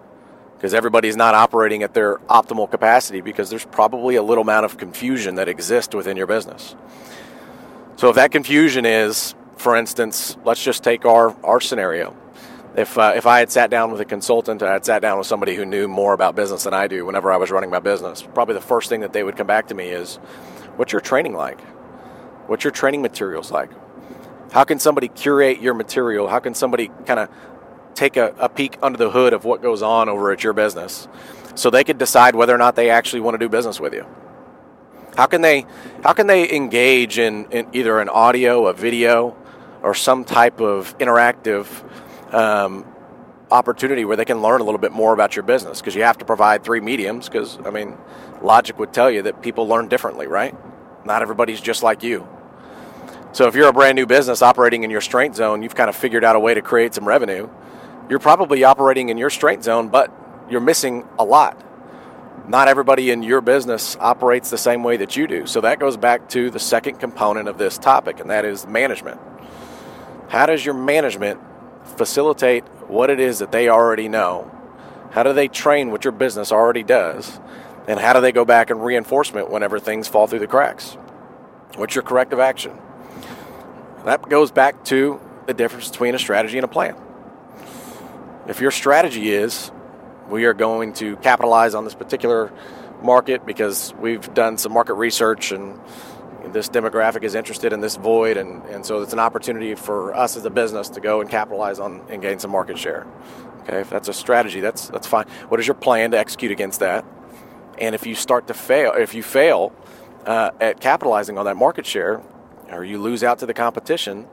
because 0.56 0.74
everybody's 0.74 1.16
not 1.16 1.36
operating 1.36 1.84
at 1.84 1.94
their 1.94 2.18
optimal 2.30 2.70
capacity 2.70 3.22
because 3.22 3.50
there's 3.50 3.66
probably 3.66 4.16
a 4.16 4.24
little 4.24 4.42
amount 4.42 4.66
of 4.66 4.78
confusion 4.78 5.36
that 5.36 5.48
exists 5.48 5.96
within 5.96 6.18
your 6.18 6.28
business. 6.28 6.76
So 7.96 8.10
if 8.10 8.16
that 8.16 8.32
confusion 8.32 8.86
is, 8.86 9.36
for 9.56 9.78
instance, 9.78 10.38
let's 10.44 10.62
just 10.62 10.84
take 10.84 11.06
our, 11.06 11.36
our 11.46 11.62
scenario 11.62 12.16
if 12.76 12.98
uh, 12.98 13.14
if 13.16 13.26
I 13.26 13.40
had 13.40 13.52
sat 13.52 13.70
down 13.70 13.92
with 13.92 14.02
a 14.02 14.06
consultant, 14.06 14.62
I 14.62 14.74
had 14.74 14.86
sat 14.86 15.02
down 15.02 15.18
with 15.18 15.28
somebody 15.28 15.56
who 15.56 15.66
knew 15.66 15.88
more 15.88 16.14
about 16.14 16.36
business 16.36 16.64
than 16.64 16.74
I 16.74 16.88
do. 16.88 17.06
Whenever 17.06 17.32
I 17.32 17.38
was 17.38 17.52
running 17.52 17.70
my 17.70 17.80
business, 17.80 18.22
probably 18.22 18.56
the 18.56 18.62
first 18.62 18.90
thing 18.90 19.02
that 19.02 19.14
they 19.14 19.24
would 19.24 19.36
come 19.36 19.48
back 19.48 19.68
to 19.68 19.76
me 19.76 19.90
is, 19.90 20.18
"What's 20.76 20.92
your 20.94 21.02
training 21.02 21.34
like? 21.34 21.60
What's 22.48 22.64
your 22.64 22.72
training 22.72 23.02
materials 23.02 23.52
like? 23.52 23.70
How 24.52 24.64
can 24.64 24.80
somebody 24.80 25.08
curate 25.08 25.62
your 25.62 25.74
material? 25.74 26.28
How 26.28 26.40
can 26.40 26.54
somebody 26.54 26.90
kind 27.06 27.20
of 27.20 27.30
take 27.96 28.18
a, 28.18 28.34
a 28.40 28.50
peek 28.50 28.78
under 28.82 28.98
the 28.98 29.12
hood 29.12 29.34
of 29.34 29.46
what 29.46 29.62
goes 29.62 29.82
on 29.82 30.10
over 30.10 30.32
at 30.32 30.44
your 30.44 30.54
business, 30.54 31.08
so 31.56 31.70
they 31.70 31.84
could 31.84 31.98
decide 31.98 32.36
whether 32.36 32.54
or 32.54 32.58
not 32.58 32.76
they 32.76 32.90
actually 32.90 33.22
want 33.22 33.36
to 33.36 33.40
do 33.40 33.50
business 33.50 33.80
with 33.80 33.94
you?" 33.94 34.06
How 35.18 35.26
can 35.26 35.42
they 35.42 35.66
how 36.04 36.14
can 36.14 36.28
they 36.28 36.50
engage 36.52 37.18
in, 37.20 37.46
in 37.52 37.68
either 37.74 38.00
an 38.00 38.10
audio, 38.10 38.68
a 38.68 38.74
video, 38.74 39.36
or 39.82 39.94
some 39.94 40.24
type 40.24 40.62
of 40.62 40.98
interactive 40.98 41.66
um, 42.34 42.86
opportunity 43.52 44.06
where 44.06 44.18
they 44.18 44.26
can 44.26 44.42
learn 44.42 44.62
a 44.62 44.64
little 44.64 44.80
bit 44.80 44.92
more 44.92 45.14
about 45.14 45.36
your 45.36 45.44
business 45.44 45.80
because 45.80 45.96
you 45.96 46.04
have 46.04 46.18
to 46.20 46.26
provide 46.26 46.64
three 46.64 46.80
mediums 46.80 47.28
because 47.28 47.58
i 47.66 47.72
mean 47.72 47.98
logic 48.42 48.78
would 48.78 48.94
tell 48.94 49.10
you 49.10 49.24
that 49.24 49.42
people 49.42 49.68
learn 49.68 49.88
differently 49.88 50.28
right? 50.28 50.56
Not 51.06 51.22
everybody's 51.22 51.62
just 51.62 51.82
like 51.82 52.04
you. 52.04 52.28
So 53.32 53.48
if 53.48 53.56
you're 53.56 53.70
a 53.70 53.74
brand 53.74 53.96
new 53.96 54.06
business 54.06 54.42
operating 54.42 54.84
in 54.84 54.90
your 54.90 55.02
strength 55.02 55.36
zone 55.36 55.64
you've 55.64 55.76
kind 55.76 55.90
of 55.90 55.96
figured 55.96 56.24
out 56.24 56.36
a 56.36 56.40
way 56.40 56.54
to 56.54 56.62
create 56.62 56.94
some 56.94 57.08
revenue 57.08 57.50
you're 58.10 58.20
probably 58.20 58.64
operating 58.64 59.10
in 59.10 59.18
your 59.18 59.30
strength 59.30 59.64
zone 59.64 59.90
but 59.90 60.12
you're 60.50 60.62
missing 60.62 61.08
a 61.18 61.24
lot. 61.24 61.64
Not 62.48 62.68
everybody 62.68 63.12
in 63.12 63.22
your 63.22 63.42
business 63.42 63.96
operates 64.00 64.50
the 64.50 64.58
same 64.58 64.84
way 64.84 64.98
that 64.98 65.16
you 65.16 65.28
do. 65.28 65.46
So 65.46 65.62
that 65.62 65.80
goes 65.80 65.98
back 65.98 66.30
to 66.30 66.50
the 66.50 66.60
second 66.60 67.00
component 67.00 67.48
of 67.48 67.58
this 67.58 67.78
topic 67.78 68.20
and 68.20 68.30
that 68.30 68.46
is 68.46 68.68
management. 68.68 69.20
How 70.30 70.46
does 70.46 70.64
your 70.64 70.76
management 70.76 71.40
facilitate 71.98 72.64
what 72.88 73.10
it 73.10 73.20
is 73.20 73.40
that 73.40 73.52
they 73.52 73.70
already 73.70 74.08
know? 74.08 74.52
How 75.12 75.24
do 75.24 75.34
they 75.34 75.48
train 75.48 75.92
what 75.92 76.04
your 76.04 76.12
business 76.12 76.52
already 76.52 76.84
does? 76.84 77.40
And 77.88 78.00
how 78.00 78.14
do 78.14 78.22
they 78.22 78.32
go 78.32 78.46
back 78.46 78.70
and 78.70 78.84
reinforcement 78.84 79.50
whenever 79.50 79.80
things 79.80 80.08
fall 80.08 80.28
through 80.28 80.40
the 80.40 80.48
cracks? 80.48 80.94
What's 81.76 81.96
your 81.96 82.04
corrective 82.04 82.40
action? 82.40 82.78
That 84.06 84.28
goes 84.30 84.52
back 84.52 84.84
to 84.86 85.20
the 85.46 85.54
difference 85.54 85.90
between 85.90 86.16
a 86.16 86.20
strategy 86.20 86.58
and 86.58 86.66
a 86.66 86.68
plan. 86.68 86.96
If 88.48 88.62
your 88.62 88.72
strategy 88.72 89.32
is 89.32 89.72
we 90.30 90.46
are 90.46 90.54
going 90.54 90.94
to 90.94 91.16
capitalize 91.18 91.74
on 91.74 91.84
this 91.84 91.96
particular 91.96 92.52
market 93.02 93.46
because 93.46 93.94
we've 94.00 94.34
done 94.34 94.58
some 94.58 94.74
market 94.74 94.94
research 94.94 95.52
and 95.52 95.80
this 96.48 96.70
demographic 96.70 97.24
is 97.24 97.36
interested 97.36 97.74
in 97.74 97.82
this 97.82 97.96
void, 97.96 98.38
and, 98.38 98.64
and 98.66 98.86
so 98.86 99.02
it's 99.02 99.14
an 99.14 99.20
opportunity 99.20 99.76
for 99.76 100.16
us 100.16 100.36
as 100.38 100.46
a 100.46 100.50
business 100.50 100.90
to 100.90 101.02
go 101.02 101.22
and 101.22 101.30
capitalize 101.30 101.80
on 101.80 102.02
and 102.10 102.22
gain 102.22 102.40
some 102.40 102.52
market 102.52 102.78
share. 102.78 103.08
Okay, 103.62 103.82
if 103.82 103.90
that's 103.90 104.08
a 104.08 104.14
strategy, 104.14 104.60
that's 104.60 104.88
that's 104.88 105.08
fine. 105.08 105.28
What 105.50 105.60
is 105.60 105.68
your 105.68 105.76
plan 105.76 106.12
to 106.12 106.18
execute 106.18 106.52
against 106.52 106.80
that? 106.80 107.06
And 107.78 107.96
if 107.96 108.06
you 108.06 108.16
start 108.16 108.48
to 108.48 108.54
fail, 108.54 108.94
if 108.94 109.14
you 109.14 109.24
fail 109.24 109.74
uh, 110.26 110.52
at 110.60 110.80
capitalizing 110.80 111.38
on 111.38 111.46
that 111.46 111.56
market 111.56 111.86
share, 111.86 112.22
or 112.72 112.84
you 112.84 112.98
lose 113.00 113.24
out 113.24 113.40
to 113.40 113.46
the 113.46 113.54
competition, 113.54 114.28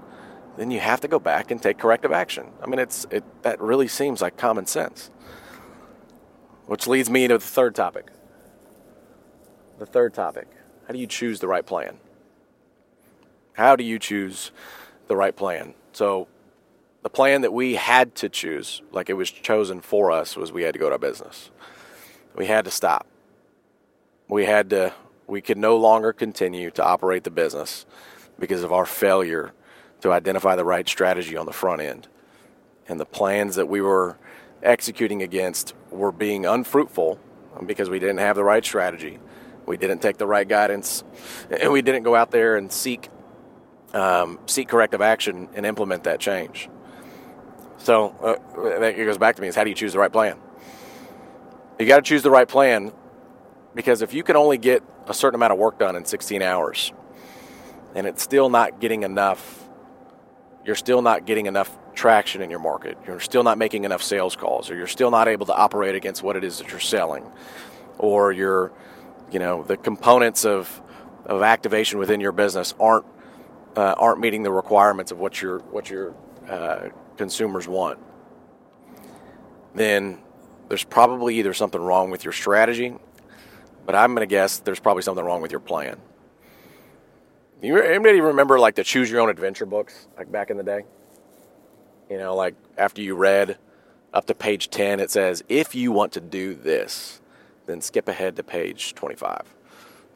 then 0.57 0.71
you 0.71 0.81
have 0.81 1.01
to 1.01 1.09
go 1.09 1.19
back 1.19 1.51
and 1.51 1.63
take 1.63 1.79
corrective 1.79 2.13
action. 2.13 2.47
I 2.63 2.67
mean, 2.67 2.79
it's 2.79 3.07
it 3.11 3.25
that 3.43 3.61
really 3.61 3.89
seems 3.89 4.23
like 4.23 4.37
common 4.37 4.67
sense. 4.67 5.11
Which 6.67 6.87
leads 6.87 7.09
me 7.09 7.29
to 7.29 7.39
the 7.39 7.45
third 7.45 7.75
topic. 7.75 8.11
The 9.79 9.87
third 9.87 10.15
topic 10.15 10.56
how 10.87 10.93
do 10.93 10.99
you 10.99 11.07
choose 11.07 11.40
the 11.40 11.49
right 11.49 11.66
plan? 11.66 11.99
How 13.55 13.75
do 13.75 13.83
you 13.83 13.99
choose 13.99 14.52
the 15.09 15.16
right 15.16 15.35
plan? 15.35 15.75
So, 15.93 16.28
the 17.02 17.11
plan 17.11 17.43
that 17.43 17.52
we 17.52 17.75
had 17.75 18.14
to 18.16 18.28
choose, 18.28 18.83
like 18.93 19.09
it 19.09 19.14
was 19.14 19.31
chosen 19.31 19.81
for 19.81 20.11
us, 20.11 20.37
was 20.37 20.52
we 20.52 20.62
had 20.62 20.75
to 20.75 20.78
go 20.78 20.88
to 20.88 20.95
our 20.95 20.99
business. 20.99 21.50
We 22.35 22.47
had 22.47 22.64
to 22.64 22.71
stop. 22.71 23.07
We 24.28 24.45
had 24.45 24.71
to. 24.71 24.93
We 25.26 25.40
could 25.40 25.59
no 25.59 25.76
longer 25.76 26.12
continue 26.12 26.71
to 26.73 26.85
operate 26.85 27.25
the 27.25 27.31
business 27.31 27.87
because 28.38 28.62
of 28.62 28.73
our 28.73 28.87
failure 28.87 29.52
to 30.00 30.12
identify 30.12 30.55
the 30.55 30.64
right 30.64 30.88
strategy 30.88 31.37
on 31.37 31.47
the 31.47 31.52
front 31.52 31.81
end, 31.81 32.07
and 32.88 33.00
the 33.00 33.07
plans 33.07 33.57
that 33.57 33.66
we 33.66 33.81
were 33.81 34.19
executing 34.62 35.23
against 35.23 35.75
were 35.90 36.12
being 36.12 36.45
unfruitful 36.45 37.19
because 37.64 37.88
we 37.88 37.99
didn't 37.99 38.19
have 38.19 38.37
the 38.37 38.45
right 38.45 38.64
strategy. 38.64 39.19
We 39.66 39.76
didn't 39.76 40.00
take 40.00 40.16
the 40.16 40.26
right 40.26 40.46
guidance, 40.46 41.04
and 41.50 41.73
we 41.73 41.82
didn't 41.82 42.04
go 42.04 42.14
out 42.14 42.30
there 42.30 42.56
and 42.56 42.70
seek 42.73 43.08
um, 43.92 44.38
seek 44.46 44.68
corrective 44.68 45.00
action 45.00 45.49
and 45.54 45.64
implement 45.66 46.04
that 46.04 46.20
change. 46.20 46.68
So 47.78 48.08
uh, 48.23 48.78
that 48.80 48.96
goes 48.96 49.18
back 49.18 49.37
to 49.37 49.42
me: 49.42 49.49
is 49.49 49.56
how 49.56 49.64
do 49.64 49.70
you 49.70 49.76
choose 49.76 49.92
the 49.92 49.99
right 49.99 50.12
plan? 50.12 50.38
You 51.78 51.87
got 51.87 51.96
to 51.96 52.02
choose 52.02 52.23
the 52.23 52.30
right 52.30 52.49
plan 52.49 52.92
because 53.75 54.00
if 54.00 54.14
you 54.14 54.23
can 54.23 54.37
only 54.37 54.56
get 54.56 54.82
a 55.06 55.14
certain 55.14 55.35
amount 55.35 55.52
of 55.52 55.58
work 55.58 55.78
done 55.78 55.94
in 55.94 56.04
16 56.04 56.40
hours, 56.42 56.92
and 57.94 58.06
it's 58.06 58.23
still 58.23 58.49
not 58.49 58.80
getting 58.80 59.02
enough, 59.02 59.68
you're 60.64 60.75
still 60.75 61.02
not 61.02 61.26
getting 61.26 61.46
enough 61.46 61.76
traction 61.94 62.42
in 62.42 62.50
your 62.50 62.58
market. 62.58 62.96
You're 63.06 63.20
still 63.20 63.42
not 63.42 63.58
making 63.58 63.85
enough 63.85 64.02
sales 64.02 64.37
calls, 64.37 64.70
or 64.70 64.76
you're 64.76 64.87
still 64.87 65.11
not 65.11 65.28
able 65.28 65.46
to 65.46 65.54
operate 65.54 65.94
against 65.94 66.23
what 66.23 66.37
it 66.37 66.44
is 66.44 66.58
that 66.58 66.70
you're 66.70 66.80
selling, 66.80 67.25
or 67.99 68.32
you're, 68.32 68.73
you 69.30 69.38
know, 69.38 69.62
the 69.62 69.76
components 69.76 70.45
of 70.45 70.83
of 71.25 71.42
activation 71.42 71.99
within 71.99 72.21
your 72.21 72.33
business 72.33 72.75
aren't 72.78 73.04
uh, 73.76 73.95
aren't 73.99 74.21
meeting 74.21 74.42
the 74.42 74.52
requirements 74.52 75.12
of 75.12 75.18
what 75.18 75.40
your 75.42 75.59
what 75.59 75.90
your 75.90 76.14
uh, 76.49 76.88
consumers 77.16 77.66
want. 77.66 77.99
Then 79.75 80.18
there's 80.68 80.85
probably 80.85 81.38
either 81.38 81.52
something 81.52 81.80
wrong 81.80 82.11
with 82.11 82.25
your 82.25 82.33
strategy, 82.33 82.95
but 83.85 83.95
I'm 83.95 84.14
going 84.14 84.26
to 84.26 84.30
guess 84.30 84.59
there's 84.59 84.80
probably 84.80 85.02
something 85.02 85.25
wrong 85.25 85.42
with 85.42 85.50
your 85.50 85.61
plan. 85.61 85.99
You 87.62 87.80
anybody 87.80 88.21
remember 88.21 88.59
like 88.59 88.75
the 88.75 88.85
choose 88.85 89.11
your 89.11 89.21
own 89.21 89.30
adventure 89.30 89.66
books 89.66 90.06
like 90.16 90.30
back 90.30 90.50
in 90.50 90.56
the 90.56 90.62
day? 90.62 90.85
You 92.11 92.18
know, 92.18 92.37
like 92.37 92.54
after 92.78 93.02
you 93.02 93.16
read 93.16 93.59
up 94.12 94.26
to 94.26 94.35
page 94.35 94.71
10, 94.71 95.00
it 95.00 95.11
says, 95.11 95.42
if 95.49 95.75
you 95.75 95.90
want 95.90 96.12
to 96.12 96.21
do 96.21 96.54
this, 96.54 97.21
then 97.66 97.80
skip 97.80 98.08
ahead 98.08 98.37
to 98.37 98.42
page 98.42 98.94
25. 98.94 99.42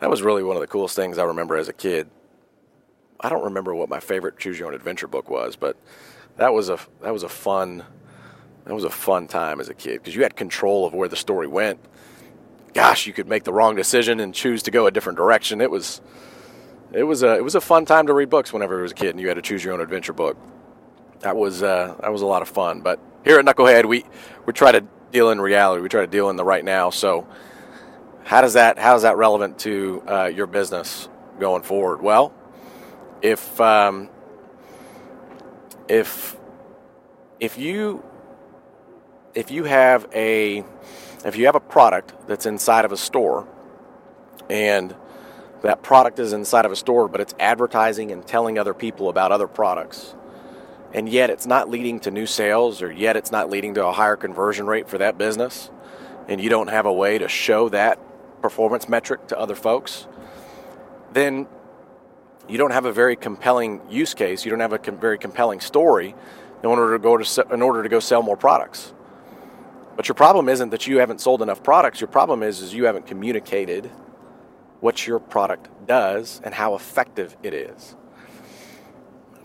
That 0.01 0.11
was 0.11 0.23
really 0.23 0.43
one 0.43 0.57
of 0.57 0.61
the 0.61 0.67
coolest 0.67 0.97
things 0.97 1.19
I 1.19 1.25
remember 1.25 1.57
as 1.57 1.69
a 1.69 1.73
kid. 1.73 2.09
I 3.21 3.29
don't 3.29 3.45
remember 3.45 3.75
what 3.75 3.89
my 3.89 4.01
favorite 4.01 4.39
choose 4.39 4.59
your 4.59 4.69
own 4.69 4.75
adventure 4.75 5.07
book 5.07 5.29
was, 5.29 5.57
but 5.57 5.77
that 6.37 6.55
was 6.55 6.71
a 6.71 6.79
that 7.03 7.13
was 7.13 7.23
a 7.23 7.29
fun 7.29 7.85
that 8.65 8.75
was 8.75 8.85
a 8.85 8.91
fun 8.91 9.27
time 9.27 9.61
as 9.61 9.69
a 9.69 9.75
kid 9.75 9.99
because 9.99 10.15
you 10.15 10.23
had 10.23 10.37
control 10.37 10.87
of 10.87 10.95
where 10.95 11.09
the 11.09 11.17
story 11.17 11.47
went. 11.47 11.81
Gosh, 12.73 13.07
you 13.07 13.13
could 13.13 13.29
make 13.29 13.45
the 13.45 13.53
wrong 13.53 13.77
decision 13.77 14.21
and 14.21 14.33
choose 14.35 14.63
to 14.63 14.71
go 14.71 14.87
a 14.87 14.91
different 14.91 15.19
direction. 15.19 15.61
It 15.61 15.71
was 15.71 16.01
it 16.93 17.03
was 17.03 17.23
a 17.23 17.37
it 17.37 17.45
was 17.45 17.55
a 17.55 17.61
fun 17.61 17.85
time 17.85 18.07
to 18.07 18.15
read 18.15 18.31
books 18.31 18.53
whenever 18.53 18.79
I 18.79 18.83
was 18.83 18.93
a 18.93 18.95
kid 18.95 19.11
and 19.11 19.21
you 19.21 19.29
had 19.29 19.35
to 19.35 19.43
choose 19.43 19.63
your 19.63 19.75
own 19.75 19.81
adventure 19.81 20.15
book 20.15 20.39
that 21.21 21.37
was 21.37 21.63
uh, 21.63 21.95
that 22.01 22.13
was 22.13 22.23
a 22.23 22.27
lot 22.27 22.43
of 22.43 22.49
fun. 22.49 22.81
But 22.81 22.99
here 23.25 23.39
at 23.39 23.45
Knucklehead, 23.45 23.85
we 23.87 24.05
we 24.47 24.53
try 24.53 24.73
to 24.73 24.85
deal 25.11 25.31
in 25.31 25.41
reality. 25.41 25.83
We 25.83 25.89
try 25.89 26.03
to 26.03 26.07
deal 26.07 26.31
in 26.31 26.37
the 26.37 26.45
right 26.45 26.65
now. 26.65 26.91
So 26.91 27.27
how 28.25 28.41
does 28.41 28.55
that 28.55 28.79
how 28.79 28.97
is 28.97 29.03
that 29.03 29.17
relevant 29.17 29.59
to 29.61 30.03
uh, 30.07 30.25
your 30.27 30.47
business 30.47 31.09
going 31.39 31.63
forward? 31.63 32.03
Well, 32.03 32.33
if 33.23 33.61
um, 33.61 34.09
if 35.89 36.37
if 37.41 37.59
you 37.59 38.05
if 39.35 39.51
you 39.51 39.65
have 39.65 40.09
a 40.15 40.65
if 41.25 41.37
you 41.37 41.47
have 41.47 41.55
a 41.55 41.61
product 41.61 42.15
that's 42.27 42.47
inside 42.47 42.85
of 42.85 42.93
a 42.93 42.97
store 42.97 43.47
and 44.49 44.95
that 45.63 45.83
product 45.83 46.19
is 46.19 46.33
inside 46.33 46.65
of 46.65 46.73
a 46.73 46.77
store 46.77 47.09
but 47.09 47.21
it's 47.21 47.35
advertising 47.39 48.11
and 48.11 48.27
telling 48.27 48.59
other 48.59 48.75
people 48.75 49.09
about 49.09 49.31
other 49.33 49.47
products 49.47 50.15
and 50.93 51.09
yet 51.09 51.31
it's 51.31 51.47
not 51.47 51.71
leading 51.71 52.01
to 52.01 52.11
new 52.11 52.27
sales 52.27 52.83
or 52.83 52.91
yet 52.91 53.17
it's 53.17 53.31
not 53.31 53.51
leading 53.51 53.75
to 53.75 53.87
a 53.87 53.93
higher 53.93 54.17
conversion 54.17 54.67
rate 54.67 54.89
for 54.89 54.99
that 54.99 55.19
business. 55.19 55.71
And 56.29 56.41
you 56.41 56.51
don't 56.51 56.69
have 56.69 56.87
a 56.87 56.93
way 56.93 57.19
to 57.19 57.29
show 57.29 57.69
that 57.71 57.99
performance 58.41 58.89
metric 58.89 59.27
to 59.29 59.39
other 59.39 59.55
folks 59.55 60.07
then 61.13 61.47
you 62.49 62.59
don't 62.59 62.73
have 62.73 62.85
a 62.85 62.93
very 62.93 63.17
compelling 63.17 63.81
use 63.89 64.15
case. 64.15 64.45
You 64.45 64.51
don't 64.51 64.61
have 64.61 64.73
a 64.73 64.79
com- 64.79 64.99
very 64.99 65.19
compelling 65.19 65.61
story 65.61 66.15
in 66.63 66.67
order 66.67 66.93
to 66.93 66.99
go 66.99 67.17
to 67.17 67.25
se- 67.25 67.45
in 67.51 67.63
order 67.63 67.83
to 67.83 67.89
go 67.89 68.01
sell 68.01 68.23
more 68.23 68.37
products. 68.37 68.93
But 69.97 70.09
your 70.09 70.15
problem 70.15 70.49
isn't 70.49 70.71
that 70.71 70.87
you 70.87 70.99
haven't 70.99 71.21
sold 71.21 71.43
enough 71.43 71.63
products. 71.63 72.01
Your 72.01 72.09
problem 72.09 72.43
is 72.43 72.61
is 72.61 72.75
you 72.75 72.85
haven't 72.85 73.07
communicated 73.07 73.91
what 74.81 75.07
your 75.07 75.19
product 75.19 75.69
does 75.87 76.41
and 76.43 76.55
how 76.55 76.75
effective 76.75 77.37
it 77.43 77.53
is. 77.53 77.97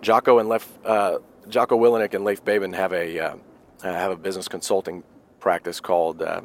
Jocko 0.02 0.40
and 0.40 0.48
Leif, 0.48 0.72
uh, 0.86 1.18
Jocko 1.48 1.78
Willink 1.78 2.14
and 2.14 2.24
Leif 2.24 2.44
Babin 2.44 2.74
have 2.74 2.94
a 2.94 3.20
uh, 3.20 3.36
have 3.82 4.12
a 4.12 4.16
business 4.16 4.48
consulting 4.48 5.04
practice 5.40 5.80
called 5.80 6.22
uh, 6.22 6.42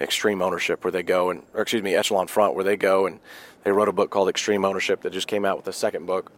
Extreme 0.00 0.42
Ownership, 0.42 0.84
where 0.84 0.90
they 0.90 1.02
go 1.02 1.30
and, 1.30 1.42
or 1.54 1.62
excuse 1.62 1.82
me, 1.82 1.94
Echelon 1.94 2.26
Front, 2.26 2.54
where 2.54 2.64
they 2.64 2.76
go 2.76 3.06
and 3.06 3.20
they 3.62 3.72
wrote 3.72 3.88
a 3.88 3.92
book 3.92 4.10
called 4.10 4.28
Extreme 4.28 4.64
Ownership 4.64 5.00
that 5.02 5.12
just 5.12 5.28
came 5.28 5.44
out 5.44 5.56
with 5.56 5.68
a 5.68 5.72
second 5.72 6.06
book, 6.06 6.32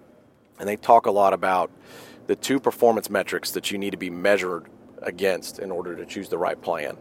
and 0.58 0.68
they 0.68 0.76
talk 0.76 1.06
a 1.06 1.10
lot 1.10 1.32
about 1.32 1.70
the 2.26 2.36
two 2.36 2.60
performance 2.60 3.10
metrics 3.10 3.50
that 3.52 3.70
you 3.70 3.78
need 3.78 3.90
to 3.90 3.96
be 3.96 4.10
measured 4.10 4.66
against 5.02 5.58
in 5.58 5.70
order 5.70 5.96
to 5.96 6.06
choose 6.06 6.28
the 6.28 6.38
right 6.38 6.60
plan. 6.60 6.96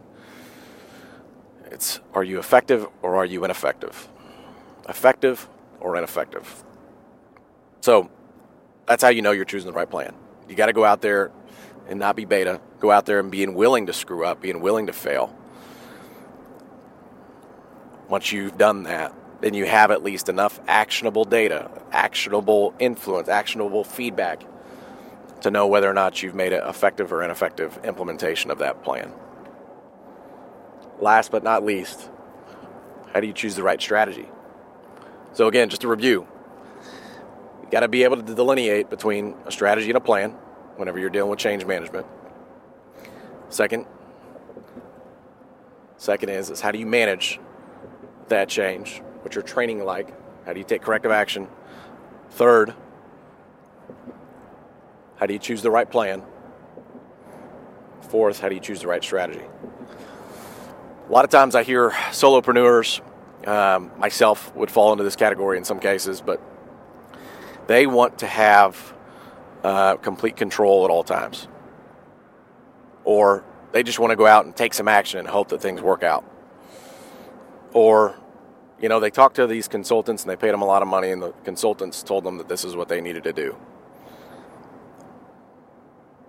It's 1.70 2.00
are 2.14 2.24
you 2.24 2.38
effective 2.38 2.86
or 3.02 3.16
are 3.16 3.24
you 3.24 3.44
ineffective? 3.44 4.08
Effective 4.88 5.48
or 5.80 5.96
ineffective? 5.96 6.64
So 7.80 8.10
that's 8.86 9.02
how 9.02 9.08
you 9.10 9.22
know 9.22 9.32
you're 9.32 9.44
choosing 9.44 9.70
the 9.70 9.76
right 9.76 9.90
plan. 9.90 10.14
You 10.48 10.54
got 10.54 10.66
to 10.66 10.72
go 10.72 10.84
out 10.84 11.00
there 11.00 11.30
and 11.88 11.98
not 11.98 12.16
be 12.16 12.24
beta. 12.24 12.60
Go 12.80 12.90
out 12.90 13.06
there 13.06 13.18
and 13.20 13.30
being 13.30 13.54
willing 13.54 13.86
to 13.86 13.92
screw 13.92 14.24
up, 14.24 14.40
being 14.40 14.60
willing 14.60 14.86
to 14.86 14.92
fail. 14.92 15.34
Once 18.08 18.30
you've 18.30 18.56
done 18.56 18.84
that, 18.84 19.14
then 19.40 19.54
you 19.54 19.66
have 19.66 19.90
at 19.90 20.02
least 20.02 20.28
enough 20.28 20.60
actionable 20.66 21.24
data, 21.24 21.70
actionable 21.92 22.74
influence, 22.78 23.28
actionable 23.28 23.84
feedback 23.84 24.42
to 25.42 25.50
know 25.50 25.66
whether 25.66 25.90
or 25.90 25.94
not 25.94 26.22
you've 26.22 26.34
made 26.34 26.52
an 26.52 26.66
effective 26.68 27.12
or 27.12 27.22
ineffective 27.22 27.78
implementation 27.84 28.50
of 28.50 28.58
that 28.58 28.82
plan. 28.82 29.12
Last 31.00 31.30
but 31.30 31.42
not 31.42 31.64
least, 31.64 32.08
how 33.12 33.20
do 33.20 33.26
you 33.26 33.32
choose 33.32 33.56
the 33.56 33.62
right 33.62 33.80
strategy? 33.80 34.28
So, 35.32 35.48
again, 35.48 35.68
just 35.68 35.82
to 35.82 35.88
review, 35.88 36.26
you 37.66 37.72
got 37.72 37.80
to 37.80 37.88
be 37.88 38.04
able 38.04 38.16
to 38.16 38.22
delineate 38.22 38.88
between 38.90 39.34
a 39.44 39.50
strategy 39.50 39.88
and 39.88 39.96
a 39.96 40.00
plan 40.00 40.30
whenever 40.76 41.00
you're 41.00 41.10
dealing 41.10 41.30
with 41.30 41.40
change 41.40 41.66
management. 41.66 42.06
Second, 43.48 43.86
second 45.96 46.28
is, 46.28 46.48
is 46.48 46.60
how 46.60 46.70
do 46.70 46.78
you 46.78 46.86
manage 46.86 47.40
that 48.28 48.48
change? 48.48 49.02
What's 49.22 49.34
your 49.34 49.42
training 49.42 49.84
like? 49.84 50.14
How 50.46 50.52
do 50.52 50.60
you 50.60 50.64
take 50.64 50.80
corrective 50.80 51.10
action? 51.10 51.48
Third, 52.30 52.72
how 55.16 55.26
do 55.26 55.32
you 55.32 55.40
choose 55.40 55.60
the 55.60 55.70
right 55.70 55.90
plan? 55.90 56.22
Fourth, 58.02 58.38
how 58.38 58.48
do 58.48 58.54
you 58.54 58.60
choose 58.60 58.80
the 58.80 58.86
right 58.86 59.02
strategy? 59.02 59.44
A 61.08 61.12
lot 61.12 61.24
of 61.24 61.30
times 61.30 61.56
I 61.56 61.64
hear 61.64 61.90
solopreneurs, 62.10 63.00
um, 63.48 63.90
myself 63.98 64.54
would 64.54 64.70
fall 64.70 64.92
into 64.92 65.02
this 65.02 65.16
category 65.16 65.58
in 65.58 65.64
some 65.64 65.80
cases, 65.80 66.20
but 66.20 66.40
they 67.66 67.86
want 67.86 68.18
to 68.20 68.26
have 68.26 68.94
uh, 69.62 69.96
complete 69.96 70.36
control 70.36 70.84
at 70.84 70.90
all 70.90 71.04
times. 71.04 71.48
Or 73.04 73.44
they 73.72 73.82
just 73.82 73.98
want 73.98 74.10
to 74.10 74.16
go 74.16 74.26
out 74.26 74.44
and 74.44 74.54
take 74.54 74.74
some 74.74 74.88
action 74.88 75.18
and 75.18 75.28
hope 75.28 75.48
that 75.48 75.60
things 75.60 75.80
work 75.80 76.02
out. 76.02 76.24
Or, 77.72 78.16
you 78.80 78.88
know, 78.88 79.00
they 79.00 79.10
talk 79.10 79.34
to 79.34 79.46
these 79.46 79.68
consultants 79.68 80.22
and 80.22 80.30
they 80.30 80.36
paid 80.36 80.52
them 80.52 80.62
a 80.62 80.66
lot 80.66 80.82
of 80.82 80.88
money, 80.88 81.10
and 81.10 81.22
the 81.22 81.32
consultants 81.44 82.02
told 82.02 82.24
them 82.24 82.38
that 82.38 82.48
this 82.48 82.64
is 82.64 82.74
what 82.74 82.88
they 82.88 83.00
needed 83.00 83.24
to 83.24 83.32
do. 83.32 83.56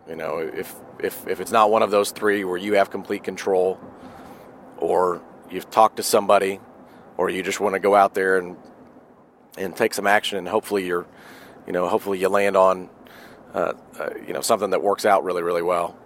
You 0.08 0.16
know, 0.16 0.40
if, 0.40 0.76
if, 1.00 1.28
if 1.28 1.40
it's 1.40 1.52
not 1.52 1.70
one 1.70 1.84
of 1.84 1.92
those 1.92 2.12
three 2.12 2.44
where 2.44 2.58
you 2.58 2.74
have 2.74 2.90
complete 2.90 3.24
control, 3.24 3.80
or 4.78 5.22
you've 5.50 5.70
talked 5.70 5.98
to 5.98 6.04
somebody, 6.04 6.60
or 7.18 7.30
you 7.30 7.44
just 7.44 7.60
want 7.60 7.74
to 7.74 7.80
go 7.80 7.96
out 7.96 8.14
there 8.14 8.38
and 8.38 8.56
and 9.58 9.76
take 9.76 9.94
some 9.94 10.08
action, 10.08 10.38
and 10.38 10.48
hopefully 10.48 10.86
you're, 10.86 11.06
you 11.66 11.74
know, 11.74 11.88
hopefully 11.88 12.20
you 12.20 12.30
land 12.30 12.56
on 12.56 12.90
uh, 13.54 13.74
uh, 14.00 14.10
you 14.26 14.34
know 14.34 14.42
something 14.42 14.70
that 14.70 14.84
works 14.84 15.06
out 15.06 15.24
really 15.24 15.44
really 15.44 15.62
well, 15.62 15.98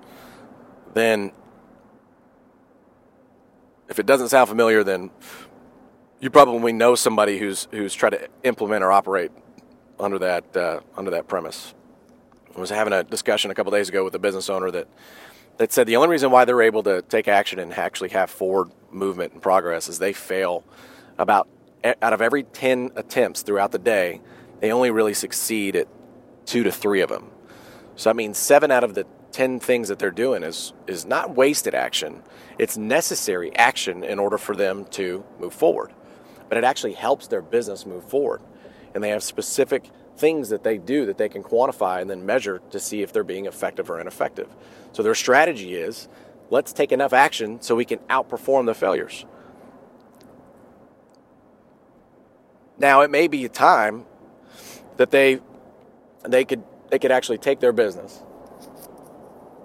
then 0.94 1.32
if 3.90 4.00
it 4.00 4.06
doesn't 4.06 4.30
sound 4.30 4.48
familiar, 4.48 4.84
then 4.84 5.12
you 6.20 6.30
probably 6.30 6.72
know 6.72 6.96
somebody 6.96 7.38
who's 7.38 7.68
who's 7.72 7.94
tried 7.94 8.12
to 8.12 8.28
implement 8.44 8.84
or 8.84 8.92
operate 8.92 9.32
under 10.00 10.20
that 10.20 10.56
uh, 10.56 10.80
under 10.96 11.12
that 11.12 11.28
premise. 11.28 11.74
I 12.56 12.60
was 12.60 12.70
having 12.70 12.94
a 12.94 13.04
discussion 13.04 13.52
a 13.52 13.54
couple 13.54 13.72
days 13.72 13.90
ago 13.90 14.04
with 14.04 14.16
a 14.16 14.20
business 14.20 14.50
owner 14.50 14.72
that 14.72 14.88
that 15.58 15.72
said 15.72 15.88
the 15.88 15.96
only 15.96 16.10
reason 16.10 16.32
why 16.32 16.46
they're 16.46 16.62
able 16.62 16.84
to 16.84 17.02
take 17.04 17.28
action 17.28 17.60
and 17.60 17.74
actually 17.74 18.10
have 18.10 18.30
forward 18.30 18.72
movement 18.92 19.34
and 19.34 19.42
progress 19.42 19.88
is 19.88 20.00
they 20.00 20.14
fail 20.14 20.64
about 21.18 21.48
out 21.84 22.14
of 22.14 22.22
every 22.22 22.44
10 22.44 22.92
attempts 22.96 23.42
throughout 23.42 23.72
the 23.72 23.80
day, 23.80 24.22
they 24.60 24.72
only 24.72 24.92
really 24.92 25.14
succeed 25.14 25.76
at 25.76 25.88
two 26.46 26.64
to 26.64 26.72
three 26.72 27.02
of 27.02 27.10
them. 27.10 27.30
So 27.96 28.10
that 28.10 28.16
means 28.16 28.38
seven 28.38 28.72
out 28.72 28.84
of 28.84 28.96
the 28.96 29.06
10 29.32 29.60
things 29.60 29.88
that 29.88 30.00
they're 30.00 30.12
doing 30.12 30.44
is, 30.44 30.74
is 30.88 31.06
not 31.06 31.36
wasted 31.36 31.74
action, 31.74 32.22
it's 32.58 32.78
necessary 32.78 33.56
action 33.56 34.04
in 34.04 34.20
order 34.20 34.38
for 34.38 34.56
them 34.56 34.86
to 34.86 35.24
move 35.40 35.54
forward. 35.54 35.94
But 36.50 36.58
it 36.58 36.64
actually 36.64 36.94
helps 36.94 37.28
their 37.28 37.42
business 37.42 37.86
move 37.86 38.04
forward. 38.04 38.42
And 38.94 39.04
they 39.04 39.10
have 39.10 39.24
specific 39.24 39.90
things 40.18 40.50
that 40.50 40.64
they 40.64 40.78
do 40.78 41.06
that 41.06 41.18
they 41.18 41.30
can 41.30 41.44
quantify 41.44 42.02
and 42.02 42.10
then 42.10 42.26
measure 42.26 42.62
to 42.72 42.80
see 42.80 43.02
if 43.02 43.14
they're 43.14 43.24
being 43.24 43.46
effective 43.46 43.90
or 43.90 44.00
ineffective. 44.00 44.50
So 44.92 45.02
their 45.02 45.16
strategy 45.16 45.76
is 45.76 46.10
let's 46.50 46.74
take 46.74 46.92
enough 46.92 47.14
action 47.14 47.62
so 47.62 47.76
we 47.76 47.86
can 47.86 48.00
outperform 48.10 48.66
the 48.66 48.74
failures. 48.74 49.26
Now 52.82 53.02
it 53.02 53.12
may 53.12 53.28
be 53.28 53.46
a 53.46 53.50
time 53.50 54.06
that 54.98 55.12
they 55.12 55.40
they 56.28 56.44
could 56.44 56.64
they 56.90 56.98
could 56.98 57.12
actually 57.12 57.38
take 57.38 57.60
their 57.60 57.72
business 57.72 58.24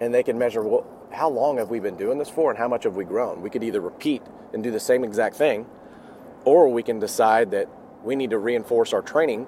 and 0.02 0.12
they 0.12 0.22
can 0.22 0.36
measure 0.36 0.62
well, 0.62 0.86
how 1.12 1.30
long 1.30 1.56
have 1.56 1.70
we 1.70 1.80
been 1.80 1.96
doing 1.96 2.18
this 2.18 2.28
for 2.28 2.50
and 2.50 2.58
how 2.58 2.68
much 2.68 2.84
have 2.84 2.94
we 2.94 3.06
grown. 3.06 3.40
We 3.40 3.48
could 3.48 3.64
either 3.64 3.80
repeat 3.80 4.22
and 4.52 4.62
do 4.62 4.70
the 4.70 4.78
same 4.78 5.02
exact 5.02 5.36
thing, 5.36 5.64
or 6.44 6.68
we 6.68 6.82
can 6.82 6.98
decide 6.98 7.52
that 7.52 7.68
we 8.04 8.16
need 8.16 8.28
to 8.30 8.38
reinforce 8.38 8.92
our 8.92 9.00
training 9.00 9.46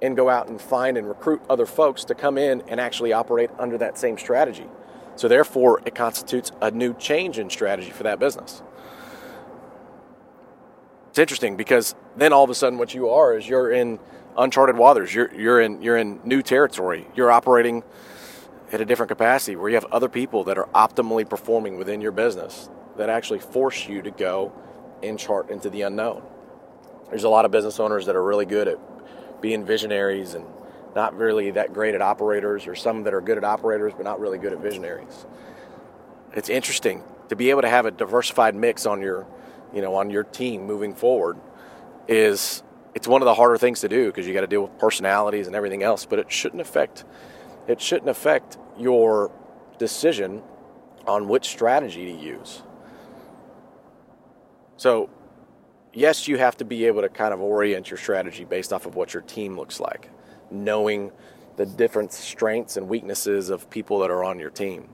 and 0.00 0.14
go 0.14 0.28
out 0.28 0.46
and 0.46 0.60
find 0.60 0.96
and 0.96 1.08
recruit 1.08 1.42
other 1.50 1.66
folks 1.66 2.04
to 2.04 2.14
come 2.14 2.38
in 2.38 2.62
and 2.68 2.78
actually 2.80 3.12
operate 3.12 3.50
under 3.58 3.76
that 3.78 3.98
same 3.98 4.16
strategy. 4.16 4.66
So, 5.16 5.26
therefore, 5.26 5.82
it 5.84 5.96
constitutes 5.96 6.52
a 6.60 6.70
new 6.70 6.94
change 6.94 7.40
in 7.40 7.50
strategy 7.50 7.90
for 7.90 8.04
that 8.04 8.20
business. 8.20 8.62
It's 11.12 11.18
interesting 11.18 11.58
because 11.58 11.94
then 12.16 12.32
all 12.32 12.42
of 12.42 12.48
a 12.48 12.54
sudden, 12.54 12.78
what 12.78 12.94
you 12.94 13.10
are 13.10 13.36
is 13.36 13.46
you're 13.46 13.70
in 13.70 13.98
uncharted 14.34 14.78
waters. 14.78 15.14
You're, 15.14 15.30
you're, 15.34 15.60
in, 15.60 15.82
you're 15.82 15.98
in 15.98 16.18
new 16.24 16.40
territory. 16.40 17.06
You're 17.14 17.30
operating 17.30 17.82
at 18.72 18.80
a 18.80 18.86
different 18.86 19.10
capacity 19.10 19.54
where 19.54 19.68
you 19.68 19.74
have 19.74 19.84
other 19.92 20.08
people 20.08 20.44
that 20.44 20.56
are 20.56 20.70
optimally 20.74 21.28
performing 21.28 21.76
within 21.76 22.00
your 22.00 22.12
business 22.12 22.70
that 22.96 23.10
actually 23.10 23.40
force 23.40 23.86
you 23.86 24.00
to 24.00 24.10
go 24.10 24.54
and 25.02 25.18
chart 25.18 25.50
into 25.50 25.68
the 25.68 25.82
unknown. 25.82 26.22
There's 27.10 27.24
a 27.24 27.28
lot 27.28 27.44
of 27.44 27.50
business 27.50 27.78
owners 27.78 28.06
that 28.06 28.16
are 28.16 28.24
really 28.24 28.46
good 28.46 28.66
at 28.66 29.42
being 29.42 29.66
visionaries 29.66 30.32
and 30.32 30.46
not 30.96 31.14
really 31.14 31.50
that 31.50 31.74
great 31.74 31.94
at 31.94 32.00
operators, 32.00 32.66
or 32.66 32.74
some 32.74 33.02
that 33.02 33.12
are 33.12 33.20
good 33.20 33.36
at 33.36 33.44
operators 33.44 33.92
but 33.94 34.04
not 34.04 34.18
really 34.18 34.38
good 34.38 34.54
at 34.54 34.60
visionaries. 34.60 35.26
It's 36.32 36.48
interesting 36.48 37.02
to 37.28 37.36
be 37.36 37.50
able 37.50 37.60
to 37.60 37.68
have 37.68 37.84
a 37.84 37.90
diversified 37.90 38.54
mix 38.54 38.86
on 38.86 39.02
your, 39.02 39.26
you 39.74 39.82
know, 39.82 39.94
on 39.94 40.10
your 40.10 40.24
team 40.24 40.66
moving 40.66 40.94
forward. 40.94 41.38
Is 42.08 42.62
it's 42.94 43.08
one 43.08 43.22
of 43.22 43.26
the 43.26 43.34
harder 43.34 43.56
things 43.58 43.80
to 43.80 43.88
do 43.88 44.06
because 44.06 44.26
you 44.26 44.34
got 44.34 44.40
to 44.42 44.46
deal 44.46 44.62
with 44.62 44.78
personalities 44.78 45.46
and 45.46 45.56
everything 45.56 45.82
else, 45.82 46.04
but 46.04 46.18
it 46.18 46.30
shouldn't 46.30 46.60
affect 46.60 47.04
it 47.68 47.80
shouldn't 47.80 48.08
affect 48.08 48.58
your 48.78 49.30
decision 49.78 50.42
on 51.06 51.28
which 51.28 51.46
strategy 51.46 52.12
to 52.12 52.18
use. 52.18 52.62
So 54.76 55.10
yes, 55.92 56.26
you 56.26 56.38
have 56.38 56.56
to 56.58 56.64
be 56.64 56.86
able 56.86 57.02
to 57.02 57.08
kind 57.08 57.32
of 57.32 57.40
orient 57.40 57.90
your 57.90 57.98
strategy 57.98 58.44
based 58.44 58.72
off 58.72 58.86
of 58.86 58.94
what 58.94 59.14
your 59.14 59.22
team 59.22 59.56
looks 59.56 59.80
like, 59.80 60.10
knowing 60.50 61.12
the 61.56 61.66
different 61.66 62.12
strengths 62.12 62.76
and 62.76 62.88
weaknesses 62.88 63.50
of 63.50 63.68
people 63.70 64.00
that 64.00 64.10
are 64.10 64.24
on 64.24 64.38
your 64.38 64.50
team. 64.50 64.88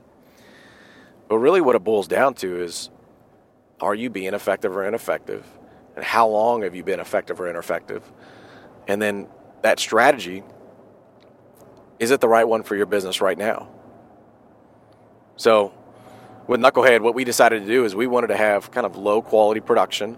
But 1.27 1.37
really, 1.37 1.61
what 1.61 1.75
it 1.75 1.83
boils 1.83 2.07
down 2.07 2.33
to 2.35 2.61
is 2.61 2.89
are 3.79 3.95
you 3.95 4.09
being 4.09 4.33
effective 4.33 4.75
or 4.75 4.85
ineffective? 4.85 5.45
And 5.95 6.03
how 6.03 6.27
long 6.27 6.63
have 6.63 6.75
you 6.75 6.83
been 6.83 6.99
effective 6.99 7.39
or 7.39 7.47
ineffective? 7.49 8.03
And 8.87 9.01
then 9.01 9.27
that 9.61 9.79
strategy 9.79 10.43
is 11.99 12.11
it 12.11 12.21
the 12.21 12.29
right 12.29 12.47
one 12.47 12.63
for 12.63 12.77
your 12.77 12.85
business 12.85 13.19
right 13.19 13.37
now? 13.37 13.67
So, 15.35 15.73
with 16.47 16.61
Knucklehead, 16.61 17.01
what 17.01 17.13
we 17.13 17.25
decided 17.25 17.63
to 17.63 17.67
do 17.67 17.83
is 17.83 17.93
we 17.93 18.07
wanted 18.07 18.27
to 18.27 18.37
have 18.37 18.71
kind 18.71 18.85
of 18.85 18.95
low 18.95 19.21
quality 19.21 19.59
production 19.59 20.17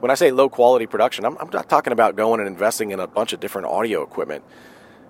when 0.00 0.10
I 0.10 0.14
say 0.14 0.30
low 0.30 0.48
quality 0.48 0.86
production, 0.86 1.24
I'm, 1.24 1.36
I'm, 1.38 1.50
not 1.50 1.68
talking 1.68 1.92
about 1.92 2.16
going 2.16 2.40
and 2.40 2.48
investing 2.48 2.92
in 2.92 3.00
a 3.00 3.06
bunch 3.06 3.32
of 3.32 3.40
different 3.40 3.66
audio 3.66 4.02
equipment. 4.02 4.44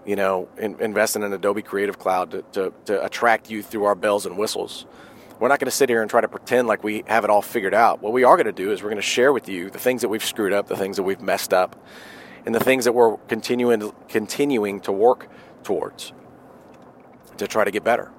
You 0.06 0.16
know, 0.16 0.48
in, 0.56 0.80
investing 0.80 1.22
in 1.22 1.32
Adobe 1.32 1.60
Creative 1.60 1.98
Cloud 1.98 2.30
to, 2.30 2.42
to, 2.52 2.72
to 2.86 3.04
attract 3.04 3.50
you 3.50 3.62
through 3.62 3.84
our 3.84 3.94
bells 3.94 4.24
and 4.24 4.38
whistles. 4.38 4.86
We're 5.40 5.48
not 5.48 5.60
going 5.60 5.66
to 5.66 5.76
sit 5.76 5.88
here 5.88 6.02
and 6.02 6.10
try 6.10 6.20
to 6.20 6.28
pretend 6.28 6.66
like 6.66 6.82
we 6.82 7.04
have 7.06 7.22
it 7.24 7.30
all 7.30 7.42
figured 7.42 7.74
out. 7.74 8.02
What 8.02 8.12
we 8.12 8.24
are 8.24 8.36
going 8.36 8.46
to 8.46 8.52
do 8.52 8.72
is 8.72 8.82
we're 8.82 8.90
going 8.90 8.96
to 8.96 9.02
share 9.02 9.32
with 9.32 9.48
you 9.48 9.70
the 9.70 9.78
things 9.78 10.02
that 10.02 10.08
we've 10.08 10.24
screwed 10.24 10.52
up, 10.52 10.66
the 10.66 10.76
things 10.76 10.96
that 10.96 11.04
we've 11.04 11.20
messed 11.20 11.54
up, 11.54 11.76
and 12.44 12.54
the 12.54 12.60
things 12.60 12.84
that 12.84 12.92
we're 12.92 13.16
continuing 13.28 13.92
continuing 14.08 14.80
to 14.80 14.92
work 14.92 15.28
towards 15.62 16.12
to 17.36 17.46
try 17.46 17.64
to 17.64 17.70
get 17.70 17.84
better. 17.84 18.10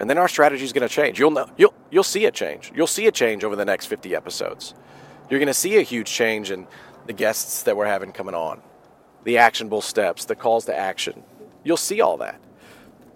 And 0.00 0.08
then 0.08 0.16
our 0.16 0.28
strategy 0.28 0.64
is 0.64 0.72
going 0.72 0.86
to 0.86 0.94
change. 0.94 1.18
You'll 1.18 1.32
know 1.32 1.50
you'll 1.56 1.74
you'll 1.90 2.04
see 2.04 2.24
it 2.24 2.34
change. 2.34 2.70
You'll 2.74 2.86
see 2.86 3.06
a 3.08 3.12
change 3.12 3.42
over 3.42 3.56
the 3.56 3.64
next 3.64 3.86
50 3.86 4.14
episodes. 4.14 4.74
You're 5.28 5.40
going 5.40 5.48
to 5.48 5.54
see 5.54 5.76
a 5.76 5.82
huge 5.82 6.06
change 6.10 6.50
in 6.52 6.66
the 7.06 7.12
guests 7.12 7.64
that 7.64 7.76
we're 7.76 7.86
having 7.86 8.12
coming 8.12 8.34
on, 8.34 8.62
the 9.24 9.38
actionable 9.38 9.80
steps, 9.80 10.24
the 10.24 10.36
calls 10.36 10.66
to 10.66 10.76
action. 10.76 11.24
You'll 11.64 11.76
see 11.76 12.00
all 12.00 12.18
that. 12.18 12.40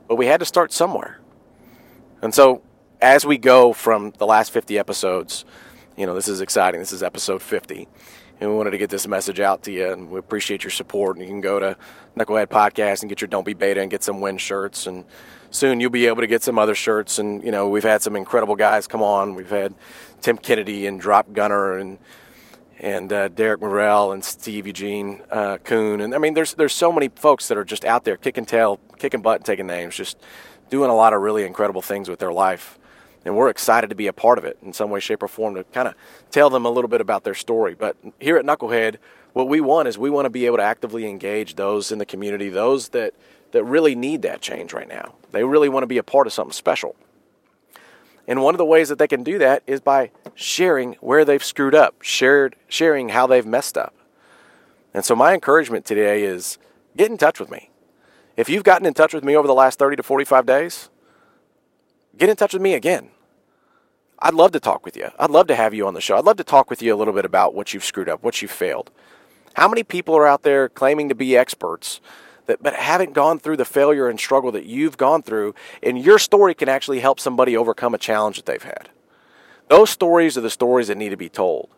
But 0.08 0.16
we 0.16 0.26
had 0.26 0.40
to 0.40 0.46
start 0.46 0.72
somewhere. 0.72 1.20
And 2.20 2.34
so 2.34 2.62
as 3.02 3.26
we 3.26 3.36
go 3.36 3.72
from 3.72 4.12
the 4.18 4.26
last 4.26 4.52
50 4.52 4.78
episodes, 4.78 5.44
you 5.96 6.06
know, 6.06 6.14
this 6.14 6.28
is 6.28 6.40
exciting. 6.40 6.80
This 6.80 6.92
is 6.92 7.02
episode 7.02 7.42
50. 7.42 7.88
And 8.40 8.50
we 8.50 8.56
wanted 8.56 8.70
to 8.70 8.78
get 8.78 8.90
this 8.90 9.06
message 9.06 9.40
out 9.40 9.64
to 9.64 9.72
you, 9.72 9.92
and 9.92 10.08
we 10.08 10.18
appreciate 10.18 10.62
your 10.62 10.70
support. 10.70 11.16
And 11.16 11.24
you 11.24 11.30
can 11.30 11.40
go 11.40 11.58
to 11.58 11.76
Knucklehead 12.16 12.46
Podcast 12.46 13.02
and 13.02 13.08
get 13.08 13.20
your 13.20 13.28
Don't 13.28 13.44
Be 13.44 13.54
Beta 13.54 13.80
and 13.80 13.90
get 13.90 14.02
some 14.04 14.20
win 14.20 14.38
shirts. 14.38 14.86
And 14.86 15.04
soon 15.50 15.80
you'll 15.80 15.90
be 15.90 16.06
able 16.06 16.22
to 16.22 16.26
get 16.28 16.42
some 16.42 16.58
other 16.58 16.74
shirts. 16.76 17.18
And, 17.18 17.42
you 17.44 17.50
know, 17.50 17.68
we've 17.68 17.82
had 17.82 18.02
some 18.02 18.16
incredible 18.16 18.54
guys 18.54 18.86
come 18.86 19.02
on. 19.02 19.34
We've 19.34 19.50
had 19.50 19.74
Tim 20.20 20.38
Kennedy 20.38 20.86
and 20.86 21.00
Drop 21.00 21.32
Gunner 21.32 21.76
and 21.78 21.98
and 22.80 23.12
uh, 23.12 23.28
Derek 23.28 23.60
Morrell 23.60 24.10
and 24.10 24.24
Steve 24.24 24.66
Eugene 24.66 25.22
uh, 25.30 25.58
Kuhn. 25.58 26.00
And 26.00 26.14
I 26.16 26.18
mean, 26.18 26.34
there's 26.34 26.54
there's 26.54 26.72
so 26.72 26.90
many 26.90 27.08
folks 27.08 27.46
that 27.48 27.56
are 27.56 27.64
just 27.64 27.84
out 27.84 28.04
there 28.04 28.16
kicking 28.16 28.44
tail, 28.44 28.80
kicking 28.98 29.22
butt, 29.22 29.36
and 29.36 29.44
taking 29.44 29.68
names, 29.68 29.94
just 29.94 30.18
doing 30.68 30.90
a 30.90 30.94
lot 30.94 31.12
of 31.12 31.20
really 31.20 31.44
incredible 31.44 31.82
things 31.82 32.08
with 32.08 32.18
their 32.18 32.32
life. 32.32 32.78
And 33.24 33.36
we're 33.36 33.50
excited 33.50 33.90
to 33.90 33.96
be 33.96 34.08
a 34.08 34.12
part 34.12 34.38
of 34.38 34.44
it 34.44 34.58
in 34.62 34.72
some 34.72 34.90
way, 34.90 35.00
shape, 35.00 35.22
or 35.22 35.28
form 35.28 35.54
to 35.54 35.64
kind 35.64 35.86
of 35.86 35.94
tell 36.30 36.50
them 36.50 36.64
a 36.64 36.70
little 36.70 36.88
bit 36.88 37.00
about 37.00 37.24
their 37.24 37.34
story. 37.34 37.74
But 37.74 37.96
here 38.18 38.36
at 38.36 38.44
Knucklehead, 38.44 38.96
what 39.32 39.48
we 39.48 39.60
want 39.60 39.88
is 39.88 39.96
we 39.96 40.10
want 40.10 40.26
to 40.26 40.30
be 40.30 40.46
able 40.46 40.56
to 40.56 40.62
actively 40.62 41.06
engage 41.06 41.54
those 41.54 41.92
in 41.92 41.98
the 41.98 42.06
community, 42.06 42.48
those 42.48 42.88
that 42.90 43.14
that 43.52 43.64
really 43.64 43.94
need 43.94 44.22
that 44.22 44.40
change 44.40 44.72
right 44.72 44.88
now. 44.88 45.14
They 45.30 45.44
really 45.44 45.68
want 45.68 45.84
to 45.84 45.86
be 45.86 45.98
a 45.98 46.02
part 46.02 46.26
of 46.26 46.32
something 46.32 46.52
special. 46.52 46.96
And 48.26 48.42
one 48.42 48.54
of 48.54 48.58
the 48.58 48.64
ways 48.64 48.88
that 48.88 48.98
they 48.98 49.08
can 49.08 49.22
do 49.22 49.38
that 49.38 49.62
is 49.66 49.80
by 49.80 50.10
sharing 50.34 50.94
where 50.94 51.24
they've 51.24 51.42
screwed 51.42 51.74
up, 51.74 52.02
shared, 52.02 52.56
sharing 52.68 53.10
how 53.10 53.26
they've 53.26 53.46
messed 53.46 53.76
up. 53.76 53.94
And 54.94 55.04
so 55.04 55.14
my 55.14 55.34
encouragement 55.34 55.84
today 55.84 56.22
is 56.22 56.58
get 56.96 57.10
in 57.10 57.18
touch 57.18 57.40
with 57.40 57.50
me. 57.50 57.70
If 58.36 58.48
you've 58.48 58.64
gotten 58.64 58.86
in 58.86 58.94
touch 58.94 59.12
with 59.12 59.24
me 59.24 59.36
over 59.36 59.46
the 59.46 59.54
last 59.54 59.78
30 59.78 59.96
to 59.96 60.02
45 60.02 60.46
days, 60.46 60.88
get 62.16 62.28
in 62.28 62.36
touch 62.36 62.52
with 62.52 62.62
me 62.62 62.74
again. 62.74 63.10
I'd 64.18 64.34
love 64.34 64.52
to 64.52 64.60
talk 64.60 64.84
with 64.84 64.96
you. 64.96 65.10
I'd 65.18 65.30
love 65.30 65.48
to 65.48 65.56
have 65.56 65.74
you 65.74 65.86
on 65.86 65.94
the 65.94 66.00
show. 66.00 66.16
I'd 66.16 66.24
love 66.24 66.36
to 66.36 66.44
talk 66.44 66.70
with 66.70 66.80
you 66.80 66.94
a 66.94 66.96
little 66.96 67.12
bit 67.12 67.24
about 67.24 67.54
what 67.54 67.74
you've 67.74 67.84
screwed 67.84 68.08
up, 68.08 68.22
what 68.22 68.40
you've 68.40 68.52
failed. 68.52 68.90
How 69.54 69.68
many 69.68 69.82
people 69.82 70.16
are 70.16 70.26
out 70.26 70.42
there 70.42 70.68
claiming 70.68 71.08
to 71.08 71.14
be 71.14 71.36
experts 71.36 72.00
that 72.46 72.62
but 72.62 72.74
haven't 72.74 73.12
gone 73.12 73.38
through 73.38 73.56
the 73.56 73.64
failure 73.64 74.08
and 74.08 74.18
struggle 74.18 74.52
that 74.52 74.64
you've 74.64 74.96
gone 74.96 75.22
through, 75.22 75.54
and 75.82 75.98
your 75.98 76.18
story 76.18 76.54
can 76.54 76.68
actually 76.68 77.00
help 77.00 77.20
somebody 77.20 77.56
overcome 77.56 77.94
a 77.94 77.98
challenge 77.98 78.36
that 78.36 78.46
they've 78.46 78.62
had. 78.62 78.88
Those 79.68 79.90
stories 79.90 80.36
are 80.36 80.42
the 80.42 80.50
stories 80.50 80.88
that 80.88 80.98
need 80.98 81.10
to 81.10 81.16
be 81.16 81.28
told. 81.28 81.68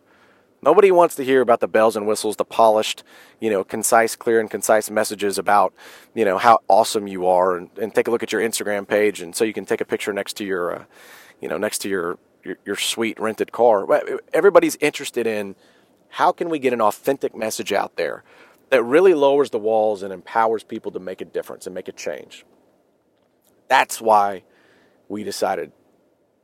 Nobody 0.65 0.89
wants 0.89 1.13
to 1.15 1.23
hear 1.23 1.41
about 1.41 1.59
the 1.59 1.67
bells 1.67 1.95
and 1.95 2.07
whistles, 2.07 2.37
the 2.37 2.43
polished, 2.43 3.03
you 3.39 3.51
know, 3.51 3.63
concise, 3.63 4.15
clear, 4.15 4.39
and 4.39 4.49
concise 4.49 4.89
messages 4.89 5.37
about, 5.37 5.75
you 6.15 6.25
know, 6.25 6.39
how 6.39 6.57
awesome 6.67 7.07
you 7.07 7.27
are, 7.27 7.55
and, 7.55 7.69
and 7.79 7.93
take 7.93 8.07
a 8.07 8.11
look 8.11 8.23
at 8.23 8.31
your 8.31 8.41
Instagram 8.41 8.87
page, 8.87 9.21
and 9.21 9.35
so 9.35 9.45
you 9.45 9.53
can 9.53 9.65
take 9.65 9.79
a 9.79 9.85
picture 9.85 10.11
next 10.11 10.33
to 10.37 10.43
your, 10.43 10.75
uh, 10.75 10.85
you 11.39 11.47
know, 11.47 11.59
next 11.59 11.79
to 11.79 11.89
your, 11.89 12.17
your 12.43 12.57
your 12.65 12.75
sweet 12.75 13.19
rented 13.19 13.51
car. 13.51 13.85
Everybody's 14.33 14.75
interested 14.77 15.27
in 15.27 15.55
how 16.09 16.31
can 16.31 16.49
we 16.49 16.57
get 16.57 16.73
an 16.73 16.81
authentic 16.81 17.35
message 17.35 17.71
out 17.71 17.95
there 17.95 18.23
that 18.71 18.81
really 18.81 19.13
lowers 19.13 19.51
the 19.51 19.59
walls 19.59 20.01
and 20.01 20.11
empowers 20.11 20.63
people 20.63 20.91
to 20.91 20.99
make 20.99 21.21
a 21.21 21.25
difference 21.25 21.67
and 21.67 21.75
make 21.75 21.87
a 21.87 21.91
change. 21.91 22.43
That's 23.67 24.01
why 24.01 24.43
we 25.07 25.23
decided 25.23 25.71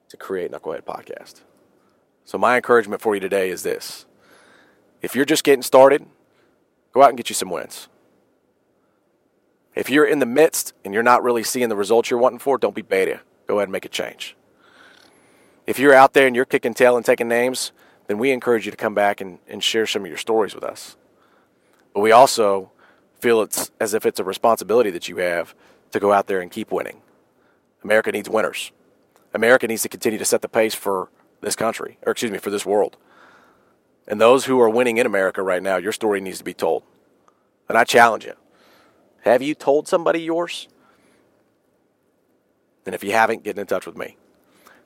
to 0.09 0.17
create 0.17 0.51
Knucklehead 0.51 0.83
Podcast. 0.83 1.41
So, 2.23 2.37
my 2.37 2.55
encouragement 2.55 3.01
for 3.01 3.15
you 3.15 3.19
today 3.19 3.49
is 3.49 3.63
this 3.63 4.05
if 5.01 5.15
you're 5.15 5.25
just 5.25 5.43
getting 5.43 5.63
started, 5.63 6.05
go 6.93 7.01
out 7.01 7.09
and 7.09 7.17
get 7.17 7.29
you 7.29 7.35
some 7.35 7.49
wins. 7.49 7.87
If 9.73 9.89
you're 9.89 10.05
in 10.05 10.19
the 10.19 10.25
midst 10.25 10.73
and 10.83 10.93
you're 10.93 11.03
not 11.03 11.23
really 11.23 11.43
seeing 11.43 11.69
the 11.69 11.75
results 11.75 12.09
you're 12.09 12.19
wanting 12.19 12.39
for, 12.39 12.57
don't 12.57 12.75
be 12.75 12.81
beta. 12.81 13.21
Go 13.47 13.55
ahead 13.55 13.67
and 13.67 13.71
make 13.71 13.85
a 13.85 13.89
change. 13.89 14.35
If 15.65 15.79
you're 15.79 15.93
out 15.93 16.13
there 16.13 16.27
and 16.27 16.35
you're 16.35 16.45
kicking 16.45 16.73
tail 16.73 16.97
and 16.97 17.05
taking 17.05 17.27
names, 17.27 17.71
then 18.07 18.17
we 18.17 18.31
encourage 18.31 18.65
you 18.65 18.71
to 18.71 18.77
come 18.77 18.93
back 18.93 19.21
and, 19.21 19.39
and 19.47 19.63
share 19.63 19.87
some 19.87 20.01
of 20.03 20.07
your 20.07 20.17
stories 20.17 20.53
with 20.53 20.63
us. 20.63 20.97
But 21.93 22.01
we 22.01 22.11
also 22.11 22.71
feel 23.19 23.41
it's 23.41 23.71
as 23.79 23.93
if 23.93 24.05
it's 24.05 24.19
a 24.19 24.23
responsibility 24.23 24.89
that 24.89 25.07
you 25.07 25.17
have 25.17 25.55
to 25.91 25.99
go 25.99 26.11
out 26.11 26.27
there 26.27 26.41
and 26.41 26.51
keep 26.51 26.71
winning. 26.71 27.01
America 27.83 28.11
needs 28.11 28.29
winners. 28.29 28.71
America 29.33 29.67
needs 29.67 29.83
to 29.83 29.89
continue 29.89 30.19
to 30.19 30.25
set 30.25 30.41
the 30.41 30.49
pace 30.49 30.75
for 30.75 31.09
this 31.41 31.55
country, 31.55 31.97
or 32.05 32.11
excuse 32.11 32.31
me, 32.31 32.37
for 32.37 32.49
this 32.49 32.65
world. 32.65 32.97
And 34.07 34.19
those 34.19 34.45
who 34.45 34.59
are 34.59 34.69
winning 34.69 34.97
in 34.97 35.05
America 35.05 35.41
right 35.41 35.61
now, 35.61 35.77
your 35.77 35.91
story 35.91 36.21
needs 36.21 36.39
to 36.39 36.43
be 36.43 36.53
told. 36.53 36.83
And 37.69 37.77
I 37.77 37.83
challenge 37.83 38.25
you. 38.25 38.33
Have 39.21 39.41
you 39.41 39.53
told 39.53 39.87
somebody 39.87 40.21
yours? 40.21 40.67
And 42.85 42.95
if 42.95 43.03
you 43.03 43.11
haven't, 43.11 43.43
get 43.43 43.57
in 43.57 43.67
touch 43.67 43.85
with 43.85 43.95
me. 43.95 44.17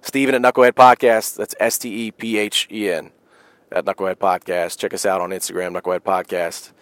Stephen 0.02 0.36
at 0.36 0.42
Knucklehead 0.42 0.74
Podcast. 0.74 1.36
That's 1.36 1.56
S 1.60 1.78
T 1.78 2.08
E 2.08 2.12
P 2.12 2.38
H 2.38 2.68
E 2.72 2.92
N 2.92 3.12
at 3.72 3.86
Knucklehead 3.86 4.18
Podcast. 4.18 4.78
Check 4.78 4.94
us 4.94 5.06
out 5.06 5.22
on 5.22 5.32
Instagram, 5.32 5.80
Knucklehead 5.80 6.02
Podcast, 6.02 6.74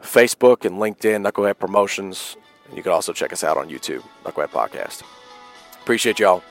Facebook 0.00 0.64
and 0.64 0.76
LinkedIn, 0.76 1.26
Knucklehead 1.26 1.58
Promotions. 1.58 2.36
And 2.68 2.76
you 2.76 2.82
can 2.82 2.92
also 2.92 3.12
check 3.12 3.32
us 3.32 3.42
out 3.42 3.56
on 3.56 3.68
YouTube, 3.68 4.02
Knucklehead 4.24 4.50
Podcast. 4.50 5.02
Appreciate 5.82 6.18
y'all. 6.18 6.42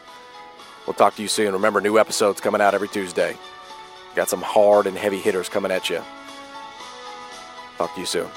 We'll 0.87 0.93
talk 0.93 1.15
to 1.15 1.21
you 1.21 1.27
soon. 1.27 1.53
Remember, 1.53 1.81
new 1.81 1.97
episodes 1.97 2.41
coming 2.41 2.61
out 2.61 2.73
every 2.73 2.87
Tuesday. 2.87 3.37
Got 4.15 4.29
some 4.29 4.41
hard 4.41 4.87
and 4.87 4.97
heavy 4.97 5.19
hitters 5.19 5.49
coming 5.49 5.71
at 5.71 5.89
you. 5.89 6.01
Talk 7.77 7.93
to 7.93 7.99
you 7.99 8.05
soon. 8.05 8.29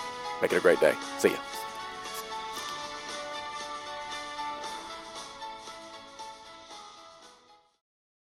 Make 0.43 0.53
it 0.53 0.57
a 0.57 0.61
great 0.61 0.81
day. 0.81 0.95
See 1.19 1.31
ya. 1.31 1.48